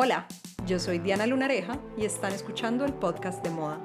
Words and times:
Hola, 0.00 0.28
yo 0.64 0.78
soy 0.78 1.00
Diana 1.00 1.26
Lunareja 1.26 1.76
y 1.96 2.04
están 2.04 2.32
escuchando 2.32 2.84
el 2.84 2.92
podcast 2.92 3.42
de 3.42 3.50
moda. 3.50 3.80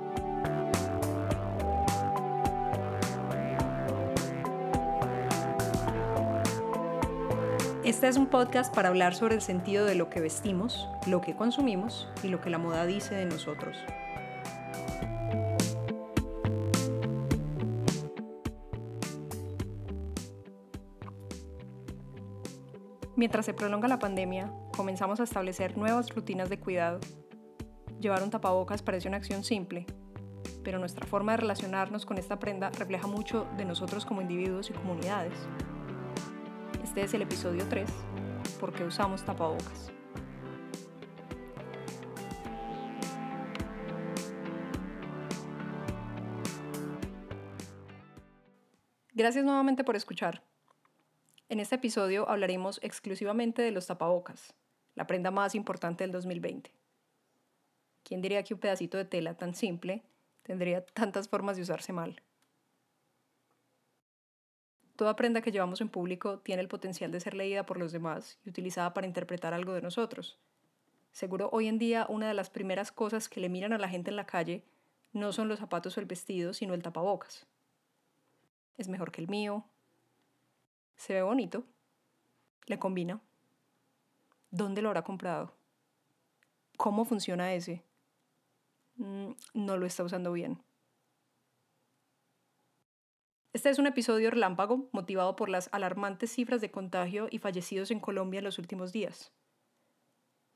Este 7.83 8.07
es 8.07 8.17
un 8.17 8.27
podcast 8.27 8.71
para 8.75 8.89
hablar 8.89 9.15
sobre 9.15 9.33
el 9.33 9.41
sentido 9.41 9.87
de 9.87 9.95
lo 9.95 10.11
que 10.11 10.21
vestimos, 10.21 10.87
lo 11.07 11.19
que 11.19 11.35
consumimos 11.35 12.07
y 12.21 12.27
lo 12.27 12.41
que 12.41 12.51
la 12.51 12.59
moda 12.59 12.85
dice 12.85 13.15
de 13.15 13.25
nosotros. 13.25 13.75
Mientras 23.23 23.45
se 23.45 23.53
prolonga 23.53 23.87
la 23.87 23.99
pandemia, 23.99 24.51
comenzamos 24.75 25.21
a 25.21 25.23
establecer 25.23 25.77
nuevas 25.77 26.13
rutinas 26.13 26.49
de 26.49 26.59
cuidado. 26.59 26.99
Llevar 28.01 28.21
un 28.21 28.29
tapabocas 28.29 28.81
parece 28.81 29.07
una 29.07 29.15
acción 29.15 29.45
simple, 29.45 29.85
pero 30.61 30.77
nuestra 30.77 31.07
forma 31.07 31.31
de 31.31 31.37
relacionarnos 31.37 32.05
con 32.05 32.17
esta 32.17 32.37
prenda 32.37 32.69
refleja 32.71 33.07
mucho 33.07 33.47
de 33.55 33.63
nosotros 33.63 34.05
como 34.05 34.21
individuos 34.21 34.69
y 34.69 34.73
comunidades. 34.73 35.31
Este 36.83 37.03
es 37.03 37.13
el 37.13 37.21
episodio 37.21 37.65
3, 37.69 37.89
¿por 38.59 38.73
qué 38.73 38.83
usamos 38.83 39.23
tapabocas? 39.23 39.93
Gracias 49.13 49.45
nuevamente 49.45 49.85
por 49.85 49.95
escuchar. 49.95 50.43
En 51.49 51.59
este 51.59 51.75
episodio 51.75 52.27
hablaremos 52.29 52.79
exclusivamente 52.81 53.61
de 53.61 53.71
los 53.71 53.87
tapabocas, 53.87 54.53
la 54.95 55.07
prenda 55.07 55.29
más 55.29 55.55
importante 55.55 56.03
del 56.03 56.11
2020. 56.11 56.71
¿Quién 58.03 58.21
diría 58.21 58.43
que 58.43 58.53
un 58.53 58.59
pedacito 58.59 58.97
de 58.97 59.05
tela 59.05 59.35
tan 59.35 59.53
simple 59.53 60.03
tendría 60.43 60.85
tantas 60.85 61.27
formas 61.27 61.55
de 61.55 61.63
usarse 61.63 61.93
mal? 61.93 62.21
Toda 64.95 65.15
prenda 65.15 65.41
que 65.41 65.51
llevamos 65.51 65.81
en 65.81 65.89
público 65.89 66.39
tiene 66.39 66.61
el 66.61 66.67
potencial 66.67 67.11
de 67.11 67.19
ser 67.19 67.33
leída 67.33 67.65
por 67.65 67.77
los 67.77 67.91
demás 67.91 68.39
y 68.45 68.49
utilizada 68.49 68.93
para 68.93 69.07
interpretar 69.07 69.53
algo 69.53 69.73
de 69.73 69.81
nosotros. 69.81 70.39
Seguro 71.11 71.49
hoy 71.51 71.67
en 71.67 71.77
día 71.79 72.05
una 72.09 72.27
de 72.27 72.33
las 72.33 72.49
primeras 72.49 72.91
cosas 72.91 73.27
que 73.27 73.39
le 73.39 73.49
miran 73.49 73.73
a 73.73 73.77
la 73.77 73.89
gente 73.89 74.09
en 74.11 74.15
la 74.15 74.25
calle 74.25 74.63
no 75.11 75.31
son 75.31 75.47
los 75.47 75.59
zapatos 75.59 75.97
o 75.97 75.99
el 75.99 76.05
vestido, 76.05 76.53
sino 76.53 76.73
el 76.73 76.83
tapabocas. 76.83 77.45
Es 78.77 78.87
mejor 78.87 79.11
que 79.11 79.21
el 79.21 79.27
mío. 79.27 79.65
Se 80.95 81.13
ve 81.13 81.21
bonito. 81.21 81.63
Le 82.65 82.79
combina. 82.79 83.21
¿Dónde 84.51 84.81
lo 84.81 84.89
habrá 84.89 85.03
comprado? 85.03 85.53
¿Cómo 86.77 87.05
funciona 87.05 87.53
ese? 87.53 87.83
Mm, 88.95 89.31
no 89.53 89.77
lo 89.77 89.85
está 89.85 90.03
usando 90.03 90.31
bien. 90.31 90.61
Este 93.53 93.69
es 93.69 93.77
un 93.77 93.85
episodio 93.85 94.31
relámpago 94.31 94.89
motivado 94.91 95.35
por 95.35 95.49
las 95.49 95.69
alarmantes 95.71 96.31
cifras 96.31 96.61
de 96.61 96.71
contagio 96.71 97.27
y 97.29 97.37
fallecidos 97.37 97.91
en 97.91 97.99
Colombia 97.99 98.39
en 98.39 98.45
los 98.45 98.57
últimos 98.57 98.91
días. 98.91 99.31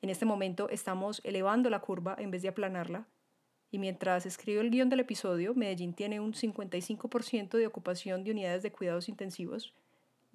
En 0.01 0.09
este 0.09 0.25
momento 0.25 0.69
estamos 0.69 1.21
elevando 1.23 1.69
la 1.69 1.81
curva 1.81 2.15
en 2.17 2.31
vez 2.31 2.41
de 2.41 2.49
aplanarla, 2.49 3.07
y 3.69 3.79
mientras 3.79 4.25
escribo 4.25 4.61
el 4.61 4.71
guion 4.71 4.89
del 4.89 5.01
episodio, 5.01 5.53
Medellín 5.53 5.93
tiene 5.93 6.19
un 6.19 6.33
55% 6.33 7.57
de 7.57 7.67
ocupación 7.67 8.23
de 8.23 8.31
unidades 8.31 8.63
de 8.63 8.71
cuidados 8.71 9.09
intensivos 9.09 9.73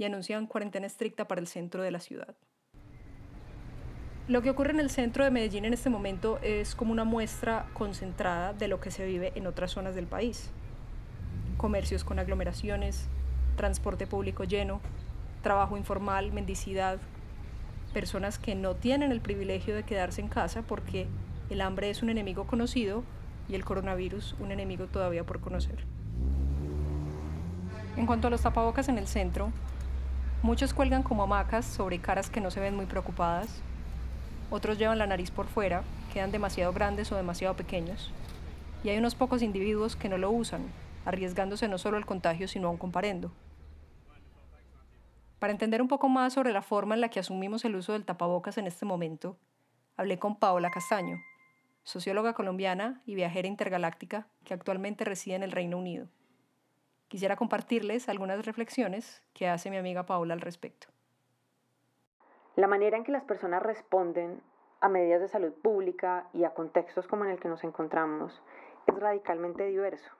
y 0.03 0.05
anuncian 0.05 0.49
cuarentena 0.49 0.87
estricta 0.87 1.29
para 1.29 1.41
el 1.41 1.47
centro 1.47 1.81
de 1.81 1.93
la 1.93 2.01
ciudad. 2.01 2.35
Lo 4.27 4.43
que 4.43 4.51
ocurre 4.51 4.73
en 4.73 4.81
el 4.81 4.91
centro 4.91 5.23
de 5.23 5.31
Medellín 5.31 5.65
en 5.65 5.75
este 5.75 5.91
momento 5.91 6.41
es 6.43 6.75
como 6.75 6.91
una 6.91 7.05
muestra 7.05 7.67
concentrada 7.73 8.53
de 8.53 8.67
lo 8.67 8.81
que 8.81 8.91
se 8.91 9.07
vive 9.07 9.31
en 9.37 9.47
otras 9.47 9.71
zonas 9.71 9.95
del 9.95 10.09
país. 10.09 10.51
Comercios 11.57 12.03
con 12.03 12.19
aglomeraciones, 12.19 13.07
transporte 13.57 14.09
público 14.09 14.43
lleno, 14.43 14.81
trabajo 15.41 15.77
informal, 15.77 16.33
mendicidad, 16.33 16.99
personas 17.95 18.41
que 18.41 18.57
no 18.57 18.75
tienen 18.75 19.13
el 19.13 19.21
privilegio 19.21 19.73
de 19.73 19.85
quedarse 19.85 20.21
en 20.21 20.29
casa 20.29 20.63
porque 20.63 21.07
el 21.49 21.61
hambre 21.61 21.91
es 21.91 22.03
un 22.03 22.11
enemigo 22.11 22.49
conocido 22.49 23.05
y 23.49 23.55
el 23.55 23.65
coronavirus 23.65 24.35
un 24.41 24.51
enemigo 24.51 24.87
todavía 24.87 25.25
por 25.25 25.39
conocer. 25.41 25.85
En 27.97 28.07
cuanto 28.07 28.27
a 28.27 28.31
los 28.31 28.43
tapabocas 28.43 28.89
en 28.89 28.99
el 28.99 29.07
centro, 29.07 29.53
muchos 30.43 30.75
cuelgan 30.75 31.03
como 31.03 31.23
hamacas 31.23 31.65
sobre 31.65 31.99
caras 31.99 32.31
que 32.31 32.41
no 32.41 32.51
se 32.51 32.61
ven 32.61 32.77
muy 32.77 32.87
preocupadas 32.87 33.63
otros 34.53 34.77
llevan 34.77 34.99
la 34.99 35.07
nariz 35.07 35.31
por 35.31 35.47
fuera, 35.47 35.83
quedan 36.13 36.31
demasiado 36.31 36.75
grandes 36.75 37.11
o 37.11 37.17
demasiado 37.17 37.57
pequeños, 37.57 38.13
y 38.85 38.91
hay 38.91 38.99
unos 38.99 39.15
pocos 39.15 39.41
individuos 39.41 39.97
que 39.97 40.11
no 40.11 40.19
lo 40.19 40.31
usan, 40.31 40.61
arriesgándose 41.07 41.69
no 41.69 41.79
solo 41.79 41.97
al 41.97 42.05
contagio, 42.05 42.47
sino 42.47 42.69
a 42.69 42.71
un 42.71 42.77
comparendo. 42.77 43.33
Para 45.39 45.55
entender 45.55 45.81
un 45.81 45.89
poco 45.89 46.11
más 46.11 46.35
sobre 46.35 46.53
la 46.53 46.61
forma 46.61 46.95
en 46.95 47.01
la 47.01 47.09
que 47.09 47.19
asumimos 47.19 47.65
el 47.65 47.77
uso 47.77 47.95
del 47.95 48.05
tapabocas 48.05 48.59
en 48.59 48.67
este 48.67 48.85
momento, 48.85 49.39
hablé 49.97 50.19
con 50.19 50.37
Paola 50.37 50.71
Castaño, 50.71 51.17
socióloga 51.83 52.35
colombiana 52.35 53.01
y 53.07 53.15
viajera 53.15 53.49
intergaláctica 53.49 54.29
que 54.45 54.53
actualmente 54.53 55.07
reside 55.07 55.37
en 55.37 55.45
el 55.45 55.53
Reino 55.53 55.79
Unido. 55.79 56.09
Quisiera 57.13 57.37
compartirles 57.37 58.09
algunas 58.09 58.47
reflexiones 58.47 59.23
que 59.35 59.47
hace 59.47 59.69
mi 59.69 59.77
amiga 59.77 60.07
Paola 60.07 60.33
al 60.33 60.41
respecto. 60.41 60.87
La 62.57 62.67
manera 62.67 62.97
en 62.97 63.05
que 63.05 63.13
las 63.13 63.23
personas 63.23 63.63
responden 63.63 64.41
a 64.81 64.89
medidas 64.89 65.21
de 65.21 65.29
salud 65.29 65.53
pública 65.53 66.27
y 66.33 66.45
a 66.45 66.55
contextos 66.55 67.07
como 67.07 67.27
en 67.27 67.33
el 67.33 67.39
que 67.39 67.51
nos 67.51 67.65
encontramos 67.65 68.41
es 68.87 68.99
radicalmente 68.99 69.67
diverso. 69.67 70.11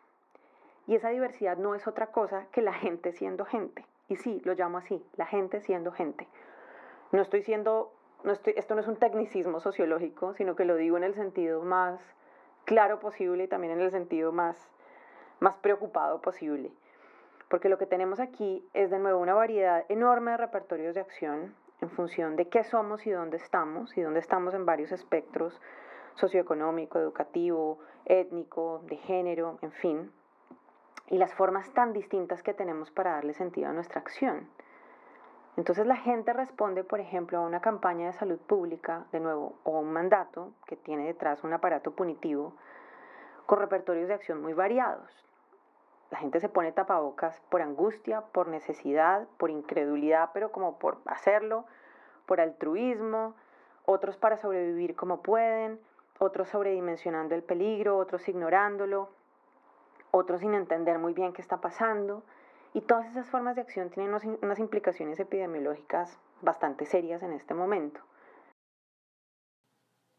Y 0.87 0.95
esa 0.97 1.09
diversidad 1.09 1.57
no 1.57 1.75
es 1.75 1.87
otra 1.87 2.09
cosa 2.09 2.45
que 2.53 2.61
la 2.61 2.75
gente 2.75 3.13
siendo 3.13 3.47
gente. 3.47 3.87
Y 4.09 4.17
sí, 4.17 4.43
lo 4.45 4.53
llamo 4.53 4.77
así, 4.77 5.03
la 5.17 5.25
gente 5.25 5.63
siendo 5.63 5.93
gente. 5.93 6.29
No 7.11 7.23
estoy 7.23 7.41
siendo, 7.41 7.91
no 8.23 8.33
estoy, 8.33 8.53
esto 8.59 8.75
no 8.75 8.83
es 8.83 8.87
un 8.87 8.97
tecnicismo 8.97 9.61
sociológico, 9.61 10.35
sino 10.35 10.57
que 10.57 10.67
lo 10.67 10.77
digo 10.77 10.99
en 10.99 11.05
el 11.05 11.15
sentido 11.15 11.63
más 11.63 12.03
claro 12.67 13.01
posible 13.01 13.45
y 13.45 13.49
también 13.49 13.73
en 13.73 13.81
el 13.81 13.91
sentido 13.91 14.31
más, 14.31 14.59
más 15.41 15.57
preocupado 15.57 16.21
posible. 16.21 16.71
Porque 17.53 17.69
lo 17.69 17.77
que 17.77 17.85
tenemos 17.85 18.19
aquí 18.19 18.67
es 18.73 18.91
de 18.91 18.99
nuevo 18.99 19.21
una 19.21 19.35
variedad 19.35 19.85
enorme 19.91 20.31
de 20.31 20.37
repertorios 20.39 20.95
de 20.95 21.03
acción 21.03 21.55
en 21.83 21.91
función 21.91 22.35
de 22.35 22.49
qué 22.49 22.65
somos 22.65 23.07
y 23.07 23.11
dónde 23.11 23.37
estamos, 23.37 23.95
y 23.99 24.01
dónde 24.01 24.21
estamos 24.21 24.55
en 24.55 24.65
varios 24.65 24.91
espectros 24.91 25.61
socioeconómico, 26.15 26.99
educativo, 26.99 27.79
étnico, 28.07 28.81
de 28.87 28.97
género, 28.97 29.59
en 29.61 29.71
fin, 29.71 30.11
y 31.09 31.19
las 31.19 31.35
formas 31.35 31.71
tan 31.75 31.93
distintas 31.93 32.43
que 32.43 32.55
tenemos 32.55 32.91
para 32.91 33.13
darle 33.13 33.35
sentido 33.35 33.69
a 33.69 33.75
nuestra 33.75 34.01
acción. 34.01 34.49
Entonces 35.59 35.87
la 35.87 35.97
gente 35.97 36.33
responde, 36.33 36.85
por 36.85 37.01
ejemplo, 37.01 37.37
a 37.37 37.43
una 37.47 37.61
campaña 37.61 38.07
de 38.07 38.13
salud 38.15 38.39
pública, 38.39 39.05
de 39.13 39.21
nuevo, 39.21 39.59
o 39.65 39.77
a 39.77 39.81
un 39.81 39.93
mandato 39.93 40.55
que 40.67 40.77
tiene 40.77 41.05
detrás 41.05 41.45
un 41.45 41.53
aparato 41.53 41.91
punitivo, 41.91 42.55
con 43.45 43.59
repertorios 43.59 44.09
de 44.09 44.15
acción 44.15 44.41
muy 44.41 44.55
variados. 44.55 45.23
La 46.13 46.19
gente 46.19 46.41
se 46.41 46.51
pone 46.51 46.73
tapabocas 46.73 47.41
por 47.49 47.63
angustia, 47.63 48.21
por 48.21 48.47
necesidad, 48.47 49.27
por 49.39 49.49
incredulidad, 49.49 50.29
pero 50.35 50.53
como 50.53 50.79
por 50.79 50.99
hacerlo, 51.07 51.65
por 52.27 52.39
altruismo, 52.39 53.35
otros 53.87 54.19
para 54.19 54.37
sobrevivir 54.37 54.95
como 54.95 55.23
pueden, 55.23 55.81
otros 56.19 56.51
sobredimensionando 56.51 57.35
el 57.35 57.43
peligro, 57.43 57.97
otros 57.97 58.29
ignorándolo, 58.29 59.09
otros 60.11 60.43
sin 60.43 60.53
entender 60.53 60.99
muy 60.99 61.15
bien 61.15 61.33
qué 61.33 61.41
está 61.41 61.63
pasando. 61.63 62.23
Y 62.75 62.83
todas 62.83 63.07
esas 63.07 63.31
formas 63.31 63.57
de 63.57 63.63
acción 63.63 63.89
tienen 63.89 64.15
unas 64.43 64.59
implicaciones 64.59 65.19
epidemiológicas 65.19 66.19
bastante 66.43 66.85
serias 66.85 67.23
en 67.23 67.33
este 67.33 67.55
momento. 67.55 68.03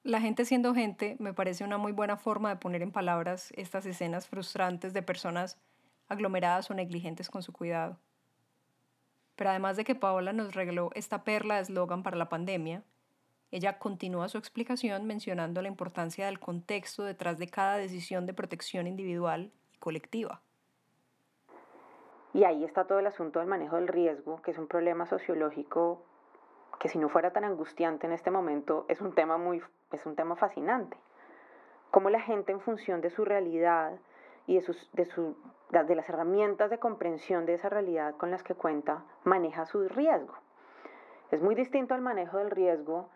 La 0.04 0.20
gente 0.20 0.44
siendo 0.44 0.74
gente 0.74 1.18
me 1.20 1.36
parece 1.36 1.64
una 1.64 1.78
muy 1.78 1.92
buena 1.92 2.18
forma 2.18 2.50
de 2.50 2.56
poner 2.56 2.82
en 2.82 2.92
palabras 2.92 3.54
estas 3.56 3.86
escenas 3.86 4.28
frustrantes 4.28 4.92
de 4.94 5.04
personas 5.04 5.60
aglomeradas 6.14 6.72
o 6.72 6.74
negligentes 6.74 7.30
con 7.30 7.44
su 7.44 7.52
cuidado. 7.54 7.98
Pero 9.36 9.50
además 9.50 9.78
de 9.78 9.84
que 9.84 9.96
Paola 9.96 10.34
nos 10.34 10.56
regaló 10.56 10.90
esta 10.96 11.24
perla 11.24 11.56
de 11.56 11.64
eslogan 11.64 12.04
para 12.04 12.18
la 12.18 12.30
pandemia, 12.30 12.84
ella 13.52 13.78
continúa 13.78 14.30
su 14.30 14.38
explicación 14.38 15.06
mencionando 15.06 15.62
la 15.62 15.68
importancia 15.68 16.26
del 16.26 16.40
contexto 16.40 17.04
detrás 17.04 17.38
de 17.38 17.48
cada 17.48 17.78
decisión 17.78 18.26
de 18.26 18.34
protección 18.34 18.88
individual 18.88 19.52
y 19.74 19.78
colectiva. 19.78 20.42
Y 22.34 22.46
ahí 22.46 22.64
está 22.64 22.86
todo 22.86 23.00
el 23.00 23.06
asunto 23.06 23.40
del 23.40 23.48
manejo 23.48 23.76
del 23.76 23.88
riesgo, 23.88 24.42
que 24.42 24.52
es 24.52 24.58
un 24.58 24.68
problema 24.68 25.06
sociológico 25.06 26.04
que 26.80 26.90
si 26.90 26.98
no 26.98 27.10
fuera 27.10 27.32
tan 27.32 27.44
angustiante 27.44 28.08
en 28.08 28.14
este 28.14 28.32
momento 28.32 28.86
es 28.90 29.00
un 29.02 29.14
tema 29.14 29.38
muy 29.38 29.62
es 29.92 30.06
un 30.06 30.16
tema 30.16 30.36
fascinante. 30.36 30.98
Cómo 31.92 32.10
la 32.10 32.20
gente 32.20 32.52
en 32.52 32.60
función 32.60 33.02
de 33.02 33.12
su 33.12 33.24
realidad 33.24 34.00
y 34.48 34.56
de, 34.56 34.62
sus, 34.62 34.90
de, 34.94 35.06
su, 35.06 35.38
de 35.82 35.96
las 35.96 36.08
herramientas 36.08 36.70
de 36.70 36.78
comprensión 36.78 37.48
de 37.48 37.56
esa 37.56 37.68
realidad 37.68 38.16
con 38.18 38.30
las 38.30 38.44
que 38.44 38.54
cuenta, 38.54 39.04
maneja 39.24 39.66
su 39.66 39.90
riesgo. 39.90 40.36
Es 41.32 41.42
muy 41.42 41.56
distinto 41.56 41.96
al 41.96 42.02
manejo 42.02 42.38
del 42.38 42.52
riesgo 42.52 43.10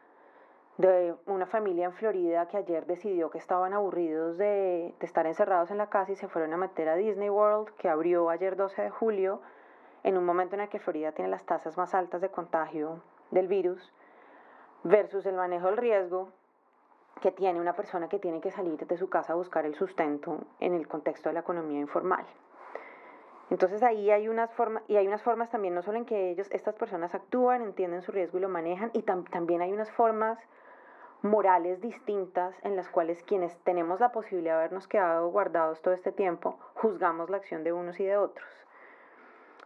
de 0.77 1.15
una 1.27 1.45
familia 1.45 1.85
en 1.85 1.93
Florida 1.93 2.47
que 2.47 2.57
ayer 2.57 2.87
decidió 2.87 3.29
que 3.29 3.37
estaban 3.37 3.73
aburridos 3.73 4.37
de, 4.37 4.95
estar 5.01 5.27
encerrados 5.27 5.69
en 5.69 5.77
la 5.77 5.89
casa 5.89 6.11
y 6.11 6.15
se 6.15 6.27
fueron 6.27 6.51
a 6.53 6.57
meter 6.57 6.89
a 6.89 6.95
Disney 6.95 7.29
World, 7.29 7.69
que 7.77 7.89
abrió 7.89 8.31
ayer 8.31 8.55
12 8.55 8.81
de 8.81 8.89
julio, 8.89 9.39
en 10.03 10.17
un 10.17 10.25
momento 10.25 10.55
en 10.55 10.61
el 10.61 10.69
que 10.69 10.79
Florida 10.79 11.11
tiene 11.11 11.29
las 11.29 11.45
tasas 11.45 11.77
más 11.77 11.93
altas 11.93 12.21
de 12.21 12.29
contagio 12.29 13.03
del 13.29 13.47
virus, 13.47 13.93
versus 14.83 15.27
el 15.27 15.35
manejo 15.35 15.67
del 15.67 15.77
riesgo 15.77 16.29
que 17.21 17.31
tiene 17.31 17.59
una 17.59 17.73
persona 17.73 18.07
que 18.09 18.19
tiene 18.19 18.41
que 18.41 18.51
salir 18.51 18.77
de 18.85 18.97
su 18.97 19.09
casa 19.09 19.33
a 19.33 19.35
buscar 19.35 19.65
el 19.65 19.75
sustento 19.75 20.39
en 20.59 20.73
el 20.73 20.87
contexto 20.87 21.29
de 21.29 21.33
la 21.33 21.41
economía 21.41 21.79
informal. 21.79 22.25
Entonces 23.49 23.81
ahí 23.83 24.11
hay 24.11 24.27
unas 24.27 24.53
formas, 24.53 24.83
y 24.87 24.97
hay 24.97 25.07
unas 25.07 25.21
formas 25.21 25.49
también, 25.49 25.73
no 25.73 25.81
solo 25.81 25.97
en 25.97 26.05
que 26.05 26.31
ellos, 26.31 26.49
estas 26.51 26.75
personas 26.75 27.15
actúan, 27.15 27.61
entienden 27.61 28.01
su 28.01 28.11
riesgo 28.11 28.37
y 28.37 28.41
lo 28.41 28.49
manejan, 28.49 28.91
y 28.93 29.03
también 29.03 29.61
hay 29.61 29.71
unas 29.71 29.91
formas 29.91 30.37
morales 31.21 31.81
distintas 31.81 32.55
en 32.63 32.75
las 32.75 32.89
cuales 32.89 33.23
quienes 33.23 33.57
tenemos 33.59 33.99
la 33.99 34.11
posibilidad 34.11 34.53
de 34.53 34.59
habernos 34.59 34.87
quedado 34.87 35.29
guardados 35.29 35.81
todo 35.81 35.93
este 35.93 36.11
tiempo, 36.11 36.59
juzgamos 36.75 37.29
la 37.29 37.37
acción 37.37 37.63
de 37.63 37.73
unos 37.73 37.99
y 37.99 38.05
de 38.05 38.17
otros. 38.17 38.47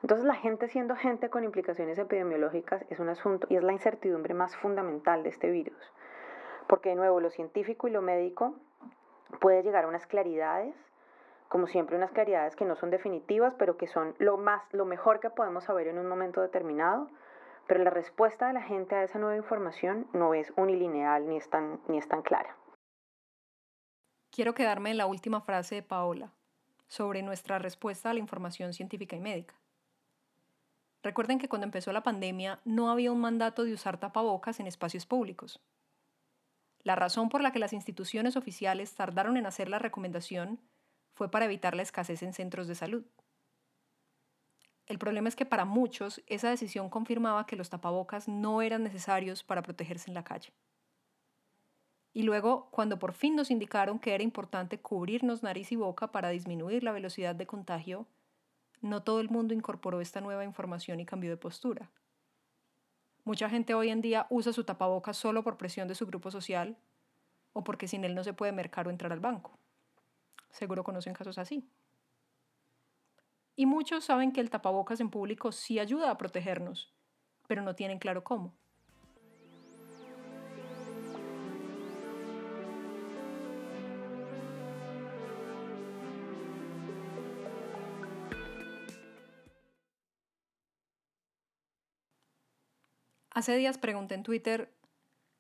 Entonces 0.02 0.26
la 0.26 0.36
gente 0.36 0.68
siendo 0.68 0.96
gente 0.96 1.30
con 1.30 1.44
implicaciones 1.44 1.98
epidemiológicas 2.00 2.84
es 2.90 3.00
un 3.00 3.10
asunto 3.10 3.48
y 3.50 3.56
es 3.56 3.64
la 3.64 3.74
incertidumbre 3.74 4.34
más 4.34 4.56
fundamental 4.56 5.24
de 5.24 5.30
este 5.30 5.52
virus. 5.52 5.94
Porque 6.68 6.90
de 6.90 6.96
nuevo 6.96 7.20
lo 7.20 7.30
científico 7.30 7.88
y 7.88 7.92
lo 7.92 8.02
médico 8.02 8.56
puede 9.40 9.62
llegar 9.62 9.86
a 9.86 9.88
unas 9.88 10.08
claridades, 10.08 10.76
como 11.52 11.68
siempre 11.68 11.98
unas 11.98 12.12
claridades 12.12 12.56
que 12.56 12.64
no 12.64 12.78
son 12.78 12.92
definitivas, 12.92 13.54
pero 13.60 13.76
que 13.76 13.86
son 13.86 14.16
lo 14.20 14.38
más 14.38 14.64
lo 14.72 14.86
mejor 14.86 15.20
que 15.20 15.30
podemos 15.30 15.66
saber 15.66 15.88
en 15.88 16.00
un 16.00 16.08
momento 16.08 16.40
determinado, 16.40 17.10
pero 17.68 17.84
la 17.84 17.90
respuesta 17.90 18.48
de 18.48 18.54
la 18.54 18.64
gente 18.64 18.96
a 18.96 19.04
esa 19.04 19.20
nueva 19.20 19.36
información 19.36 20.08
no 20.14 20.34
es 20.34 20.54
unilineal 20.56 21.28
ni 21.28 21.36
es 21.36 21.50
tan, 21.50 21.82
ni 21.90 21.98
es 21.98 22.08
tan 22.08 22.22
clara. 22.22 22.56
Quiero 24.32 24.54
quedarme 24.54 24.92
en 24.92 24.98
la 24.98 25.08
última 25.08 25.42
frase 25.42 25.76
de 25.76 25.84
Paola 25.84 26.32
sobre 26.88 27.22
nuestra 27.22 27.60
respuesta 27.60 28.10
a 28.10 28.14
la 28.14 28.20
información 28.20 28.72
científica 28.72 29.18
y 29.18 29.20
médica. 29.20 29.54
Recuerden 31.04 31.38
que 31.38 31.50
cuando 31.50 31.66
empezó 31.66 31.92
la 31.92 32.04
pandemia 32.04 32.62
no 32.64 32.90
había 32.90 33.12
un 33.12 33.20
mandato 33.20 33.66
de 33.66 33.74
usar 33.74 33.98
tapabocas 33.98 34.62
en 34.62 34.68
espacios 34.68 35.06
públicos. 35.06 35.62
La 36.84 36.96
razón 36.96 37.28
por 37.28 37.42
la 37.42 37.52
que 37.52 37.60
las 37.60 37.74
instituciones 37.74 38.38
oficiales 38.38 38.96
tardaron 38.96 39.36
en 39.36 39.48
hacer 39.48 39.68
la 39.68 39.80
recomendación 39.80 40.62
fue 41.14 41.30
para 41.30 41.46
evitar 41.46 41.76
la 41.76 41.82
escasez 41.82 42.24
en 42.24 42.34
centros 42.34 42.68
de 42.68 42.76
salud. 42.76 43.04
El 44.88 45.00
problema 45.00 45.30
es 45.30 45.36
que 45.36 45.46
para 45.46 45.66
muchos 45.66 46.22
esa 46.28 46.50
decisión 46.50 46.90
confirmaba 46.90 47.46
que 47.46 47.56
los 47.56 47.70
tapabocas 47.70 48.28
no 48.28 48.62
eran 48.62 48.84
necesarios 48.84 49.44
para 49.44 49.62
protegerse 49.62 50.10
en 50.10 50.16
la 50.16 50.24
calle. 50.24 50.52
Y 52.14 52.24
luego, 52.24 52.70
cuando 52.72 53.00
por 53.00 53.14
fin 53.14 53.36
nos 53.36 53.52
indicaron 53.52 54.00
que 54.00 54.14
era 54.14 54.24
importante 54.24 54.82
cubrirnos 54.82 55.44
nariz 55.44 55.72
y 55.72 55.78
boca 55.78 56.12
para 56.12 56.30
disminuir 56.30 56.84
la 56.84 56.92
velocidad 56.92 57.36
de 57.36 57.48
contagio, 57.48 58.06
no 58.82 59.02
todo 59.04 59.22
el 59.22 59.30
mundo 59.30 59.54
incorporó 59.54 60.02
esta 60.02 60.20
nueva 60.20 60.44
información 60.44 61.00
y 61.00 61.06
cambió 61.06 61.30
de 61.30 61.38
postura. 61.38 61.90
Mucha 63.24 63.50
gente 63.50 63.76
hoy 63.76 63.90
en 63.90 64.02
día 64.02 64.26
usa 64.30 64.52
su 64.52 64.64
tapabocas 64.64 65.16
solo 65.16 65.44
por 65.44 65.58
presión 65.58 65.88
de 65.88 65.96
su 65.96 66.06
grupo 66.06 66.32
social 66.32 66.76
o 67.54 67.64
porque 67.64 67.88
sin 67.88 68.04
él 68.04 68.16
no 68.16 68.24
se 68.24 68.34
puede 68.34 68.52
mercar 68.52 68.88
o 68.88 68.90
entrar 68.90 69.14
al 69.14 69.20
banco. 69.20 69.58
Seguro 70.52 70.84
conocen 70.84 71.14
casos 71.14 71.38
así. 71.38 71.68
Y 73.56 73.66
muchos 73.66 74.06
saben 74.06 74.32
que 74.32 74.42
el 74.42 74.50
tapabocas 74.50 75.00
en 75.00 75.10
público 75.10 75.52
sí 75.52 75.80
ayuda 75.80 76.12
a 76.12 76.18
protegernos, 76.18 76.94
pero 77.48 77.62
no 77.62 77.76
tienen 77.76 78.00
claro 78.00 78.24
cómo. 78.24 78.54
Hace 93.34 93.56
días 93.56 93.78
pregunté 93.78 94.16
en 94.16 94.24
Twitter, 94.24 94.74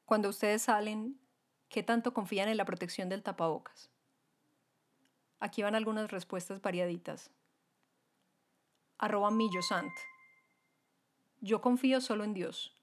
cuando 0.06 0.30
ustedes 0.30 0.64
salen, 0.64 1.20
¿qué 1.68 1.84
tanto 1.84 2.14
confían 2.14 2.48
en 2.48 2.58
la 2.58 2.66
protección 2.66 3.10
del 3.10 3.22
tapabocas? 3.22 3.91
Aquí 5.42 5.62
van 5.64 5.76
algunas 5.76 6.10
respuestas 6.10 6.62
variaditas 6.62 7.30
arroba 9.02 9.32
millosant. 9.32 9.92
Yo 11.40 11.60
confío 11.60 12.00
solo 12.02 12.24
en 12.24 12.36
Dios. 12.36 12.78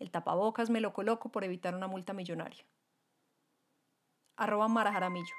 El 0.00 0.10
tapabocas 0.10 0.68
me 0.68 0.80
lo 0.80 0.92
coloco 0.92 1.30
por 1.30 1.44
evitar 1.44 1.76
una 1.76 1.86
multa 1.86 2.12
millonaria. 2.12 2.64
Arroba 4.36 4.66
marajaramillo. 4.66 5.34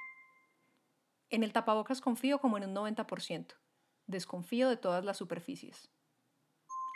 En 1.30 1.44
el 1.44 1.52
tapabocas 1.52 2.00
confío 2.00 2.40
como 2.40 2.58
en 2.58 2.64
un 2.64 2.74
90%. 2.74 3.56
Desconfío 4.08 4.70
de 4.70 4.78
todas 4.78 5.04
las 5.04 5.18
superficies. 5.18 5.92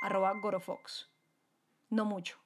Arroba 0.02 0.32
gorofox. 0.42 1.10
No 1.90 2.06
mucho. 2.06 2.40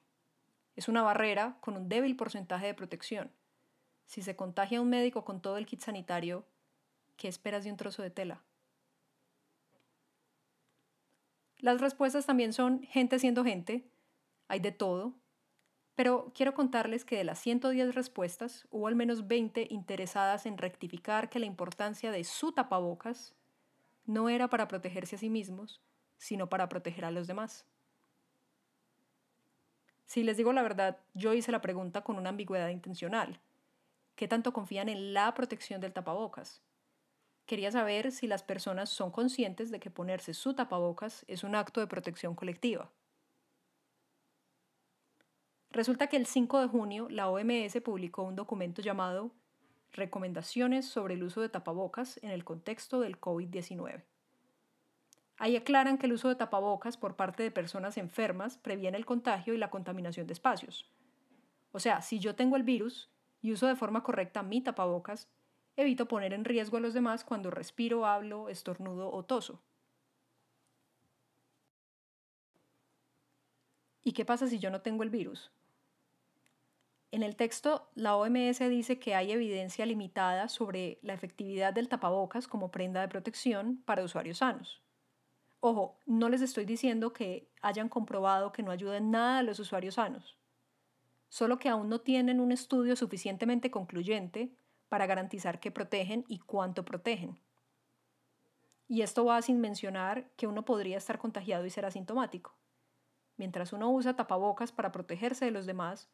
Es 0.74 0.88
una 0.88 1.02
barrera 1.02 1.58
con 1.60 1.76
un 1.76 1.88
débil 1.88 2.16
porcentaje 2.16 2.66
de 2.66 2.74
protección. 2.74 3.32
Si 4.06 4.22
se 4.22 4.34
contagia 4.34 4.80
un 4.80 4.90
médico 4.90 5.24
con 5.24 5.40
todo 5.40 5.56
el 5.56 5.66
kit 5.66 5.82
sanitario, 5.82 6.44
¿qué 7.20 7.28
esperas 7.28 7.64
de 7.64 7.70
un 7.70 7.76
trozo 7.76 8.02
de 8.02 8.08
tela? 8.08 8.42
Las 11.58 11.78
respuestas 11.82 12.24
también 12.24 12.54
son 12.54 12.82
gente 12.84 13.18
siendo 13.18 13.44
gente, 13.44 13.84
hay 14.48 14.58
de 14.60 14.72
todo, 14.72 15.12
pero 15.94 16.32
quiero 16.34 16.54
contarles 16.54 17.04
que 17.04 17.18
de 17.18 17.24
las 17.24 17.38
110 17.40 17.94
respuestas 17.94 18.66
hubo 18.70 18.86
al 18.86 18.96
menos 18.96 19.28
20 19.28 19.66
interesadas 19.68 20.46
en 20.46 20.56
rectificar 20.56 21.28
que 21.28 21.38
la 21.38 21.44
importancia 21.44 22.10
de 22.10 22.24
su 22.24 22.52
tapabocas 22.52 23.34
no 24.06 24.30
era 24.30 24.48
para 24.48 24.66
protegerse 24.66 25.16
a 25.16 25.18
sí 25.18 25.28
mismos, 25.28 25.82
sino 26.16 26.48
para 26.48 26.70
proteger 26.70 27.04
a 27.04 27.10
los 27.10 27.26
demás. 27.26 27.66
Si 30.06 30.22
les 30.22 30.38
digo 30.38 30.54
la 30.54 30.62
verdad, 30.62 30.96
yo 31.12 31.34
hice 31.34 31.52
la 31.52 31.60
pregunta 31.60 32.00
con 32.00 32.16
una 32.16 32.30
ambigüedad 32.30 32.70
intencional. 32.70 33.38
¿Qué 34.16 34.26
tanto 34.26 34.54
confían 34.54 34.88
en 34.88 35.12
la 35.12 35.34
protección 35.34 35.82
del 35.82 35.92
tapabocas? 35.92 36.62
Quería 37.50 37.72
saber 37.72 38.12
si 38.12 38.28
las 38.28 38.44
personas 38.44 38.90
son 38.90 39.10
conscientes 39.10 39.72
de 39.72 39.80
que 39.80 39.90
ponerse 39.90 40.34
su 40.34 40.54
tapabocas 40.54 41.24
es 41.26 41.42
un 41.42 41.56
acto 41.56 41.80
de 41.80 41.88
protección 41.88 42.36
colectiva. 42.36 42.92
Resulta 45.72 46.06
que 46.06 46.16
el 46.16 46.26
5 46.26 46.60
de 46.60 46.68
junio 46.68 47.08
la 47.10 47.28
OMS 47.28 47.80
publicó 47.82 48.22
un 48.22 48.36
documento 48.36 48.82
llamado 48.82 49.32
Recomendaciones 49.90 50.86
sobre 50.86 51.14
el 51.14 51.24
uso 51.24 51.40
de 51.40 51.48
tapabocas 51.48 52.20
en 52.22 52.30
el 52.30 52.44
contexto 52.44 53.00
del 53.00 53.20
COVID-19. 53.20 54.04
Ahí 55.36 55.56
aclaran 55.56 55.98
que 55.98 56.06
el 56.06 56.12
uso 56.12 56.28
de 56.28 56.36
tapabocas 56.36 56.96
por 56.96 57.16
parte 57.16 57.42
de 57.42 57.50
personas 57.50 57.96
enfermas 57.96 58.58
previene 58.58 58.96
el 58.96 59.06
contagio 59.06 59.54
y 59.54 59.58
la 59.58 59.70
contaminación 59.70 60.28
de 60.28 60.34
espacios. 60.34 60.88
O 61.72 61.80
sea, 61.80 62.00
si 62.00 62.20
yo 62.20 62.36
tengo 62.36 62.54
el 62.54 62.62
virus 62.62 63.10
y 63.42 63.50
uso 63.50 63.66
de 63.66 63.74
forma 63.74 64.04
correcta 64.04 64.44
mi 64.44 64.60
tapabocas, 64.60 65.28
evito 65.76 66.06
poner 66.06 66.32
en 66.32 66.44
riesgo 66.44 66.76
a 66.76 66.80
los 66.80 66.94
demás 66.94 67.24
cuando 67.24 67.50
respiro, 67.50 68.06
hablo, 68.06 68.48
estornudo 68.48 69.12
o 69.12 69.24
toso. 69.24 69.62
¿Y 74.02 74.12
qué 74.12 74.24
pasa 74.24 74.48
si 74.48 74.58
yo 74.58 74.70
no 74.70 74.80
tengo 74.80 75.02
el 75.02 75.10
virus? 75.10 75.52
En 77.12 77.22
el 77.24 77.34
texto, 77.34 77.88
la 77.94 78.16
OMS 78.16 78.60
dice 78.68 79.00
que 79.00 79.14
hay 79.14 79.32
evidencia 79.32 79.84
limitada 79.84 80.48
sobre 80.48 80.98
la 81.02 81.12
efectividad 81.12 81.72
del 81.72 81.88
tapabocas 81.88 82.46
como 82.46 82.70
prenda 82.70 83.00
de 83.00 83.08
protección 83.08 83.82
para 83.84 84.04
usuarios 84.04 84.38
sanos. 84.38 84.80
Ojo, 85.58 85.98
no 86.06 86.28
les 86.28 86.40
estoy 86.40 86.64
diciendo 86.64 87.12
que 87.12 87.50
hayan 87.62 87.88
comprobado 87.88 88.52
que 88.52 88.62
no 88.62 88.70
ayuden 88.70 89.10
nada 89.10 89.38
a 89.38 89.42
los 89.42 89.58
usuarios 89.58 89.96
sanos, 89.96 90.38
solo 91.28 91.58
que 91.58 91.68
aún 91.68 91.88
no 91.88 92.00
tienen 92.00 92.40
un 92.40 92.52
estudio 92.52 92.94
suficientemente 92.94 93.70
concluyente 93.70 94.54
para 94.90 95.06
garantizar 95.06 95.60
que 95.60 95.70
protegen 95.70 96.24
y 96.28 96.40
cuánto 96.40 96.84
protegen. 96.84 97.40
Y 98.88 99.02
esto 99.02 99.24
va 99.24 99.40
sin 99.40 99.60
mencionar 99.60 100.28
que 100.36 100.48
uno 100.48 100.64
podría 100.64 100.98
estar 100.98 101.18
contagiado 101.18 101.64
y 101.64 101.70
ser 101.70 101.86
asintomático. 101.86 102.58
Mientras 103.36 103.72
uno 103.72 103.88
usa 103.90 104.16
tapabocas 104.16 104.72
para 104.72 104.90
protegerse 104.90 105.44
de 105.44 105.52
los 105.52 105.64
demás, 105.64 106.10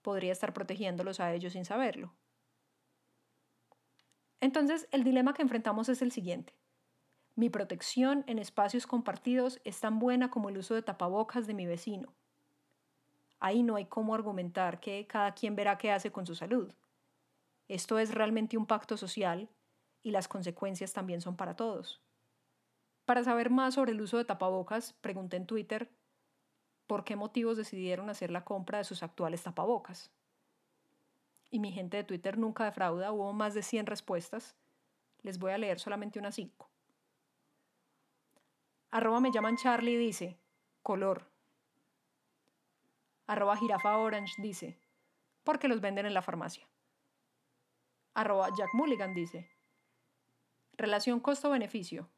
podría 0.00 0.32
estar 0.32 0.54
protegiéndolos 0.54 1.20
a 1.20 1.34
ellos 1.34 1.52
sin 1.52 1.66
saberlo. 1.66 2.14
Entonces, 4.40 4.88
el 4.90 5.04
dilema 5.04 5.34
que 5.34 5.42
enfrentamos 5.42 5.90
es 5.90 6.00
el 6.00 6.10
siguiente. 6.10 6.54
Mi 7.34 7.50
protección 7.50 8.24
en 8.26 8.38
espacios 8.38 8.86
compartidos 8.86 9.60
es 9.64 9.78
tan 9.80 9.98
buena 9.98 10.30
como 10.30 10.48
el 10.48 10.56
uso 10.56 10.74
de 10.74 10.82
tapabocas 10.82 11.46
de 11.46 11.52
mi 11.52 11.66
vecino. 11.66 12.14
Ahí 13.38 13.62
no 13.62 13.76
hay 13.76 13.84
cómo 13.84 14.14
argumentar 14.14 14.80
que 14.80 15.06
cada 15.06 15.34
quien 15.34 15.56
verá 15.56 15.76
qué 15.76 15.92
hace 15.92 16.10
con 16.10 16.26
su 16.26 16.34
salud. 16.34 16.72
Esto 17.68 17.98
es 17.98 18.14
realmente 18.14 18.56
un 18.56 18.66
pacto 18.66 18.96
social 18.96 19.48
y 20.02 20.10
las 20.10 20.28
consecuencias 20.28 20.92
también 20.92 21.20
son 21.20 21.36
para 21.36 21.56
todos. 21.56 22.02
Para 23.04 23.24
saber 23.24 23.50
más 23.50 23.74
sobre 23.74 23.92
el 23.92 24.00
uso 24.00 24.18
de 24.18 24.24
tapabocas, 24.24 24.92
pregunté 24.94 25.36
en 25.36 25.46
Twitter 25.46 25.90
por 26.86 27.04
qué 27.04 27.16
motivos 27.16 27.56
decidieron 27.56 28.10
hacer 28.10 28.30
la 28.30 28.44
compra 28.44 28.78
de 28.78 28.84
sus 28.84 29.02
actuales 29.02 29.42
tapabocas. 29.42 30.12
y 31.50 31.60
mi 31.60 31.70
gente 31.70 31.96
de 31.96 32.04
Twitter 32.04 32.36
nunca 32.36 32.64
defrauda, 32.64 33.12
hubo 33.12 33.32
más 33.32 33.54
de 33.54 33.62
100 33.62 33.86
respuestas. 33.86 34.56
Les 35.22 35.38
voy 35.38 35.52
a 35.52 35.58
leer 35.58 35.78
solamente 35.78 36.18
unas 36.18 36.34
5. 36.34 36.68
Arroba 38.90 39.20
me 39.20 39.30
llaman 39.30 39.56
Charlie 39.56 39.96
dice, 39.96 40.36
color. 40.82 41.30
Arroba 43.28 43.56
jirafa 43.56 43.96
orange 43.98 44.34
dice, 44.42 44.76
porque 45.44 45.68
los 45.68 45.80
venden 45.80 46.06
en 46.06 46.14
la 46.14 46.22
farmacia. 46.22 46.66
Arroba 48.14 48.48
Jack 48.56 48.72
Mulligan 48.74 49.12
dice, 49.12 49.50
relación 50.76 51.18
costo-beneficio. 51.18 52.08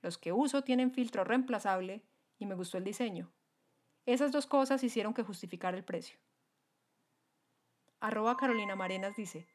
Los 0.00 0.16
que 0.16 0.32
uso 0.32 0.62
tienen 0.62 0.92
filtro 0.92 1.24
reemplazable 1.24 2.02
y 2.38 2.46
me 2.46 2.54
gustó 2.54 2.78
el 2.78 2.84
diseño. 2.84 3.30
Esas 4.06 4.32
dos 4.32 4.46
cosas 4.46 4.82
hicieron 4.82 5.12
que 5.12 5.22
justificara 5.22 5.76
el 5.76 5.84
precio. 5.84 6.18
Arroba 8.00 8.36
Carolina 8.38 8.76
Marenas 8.76 9.14
dice, 9.14 9.46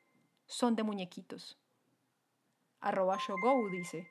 son 0.46 0.76
de 0.76 0.84
muñequitos. 0.84 1.58
Arroba 2.80 3.18
Shogo 3.18 3.68
dice, 3.70 4.08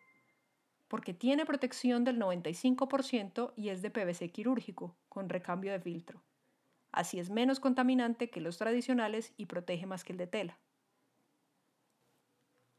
porque 0.88 1.14
tiene 1.14 1.46
protección 1.46 2.02
del 2.02 2.18
95% 2.18 3.52
y 3.54 3.68
es 3.68 3.80
de 3.80 3.90
PVC 3.90 4.32
quirúrgico, 4.32 4.96
con 5.08 5.28
recambio 5.28 5.70
de 5.70 5.80
filtro. 5.80 6.20
Así 6.90 7.20
es 7.20 7.30
menos 7.30 7.60
contaminante 7.60 8.28
que 8.28 8.40
los 8.40 8.58
tradicionales 8.58 9.32
y 9.36 9.46
protege 9.46 9.86
más 9.86 10.02
que 10.02 10.12
el 10.12 10.18
de 10.18 10.26
tela. 10.26 10.58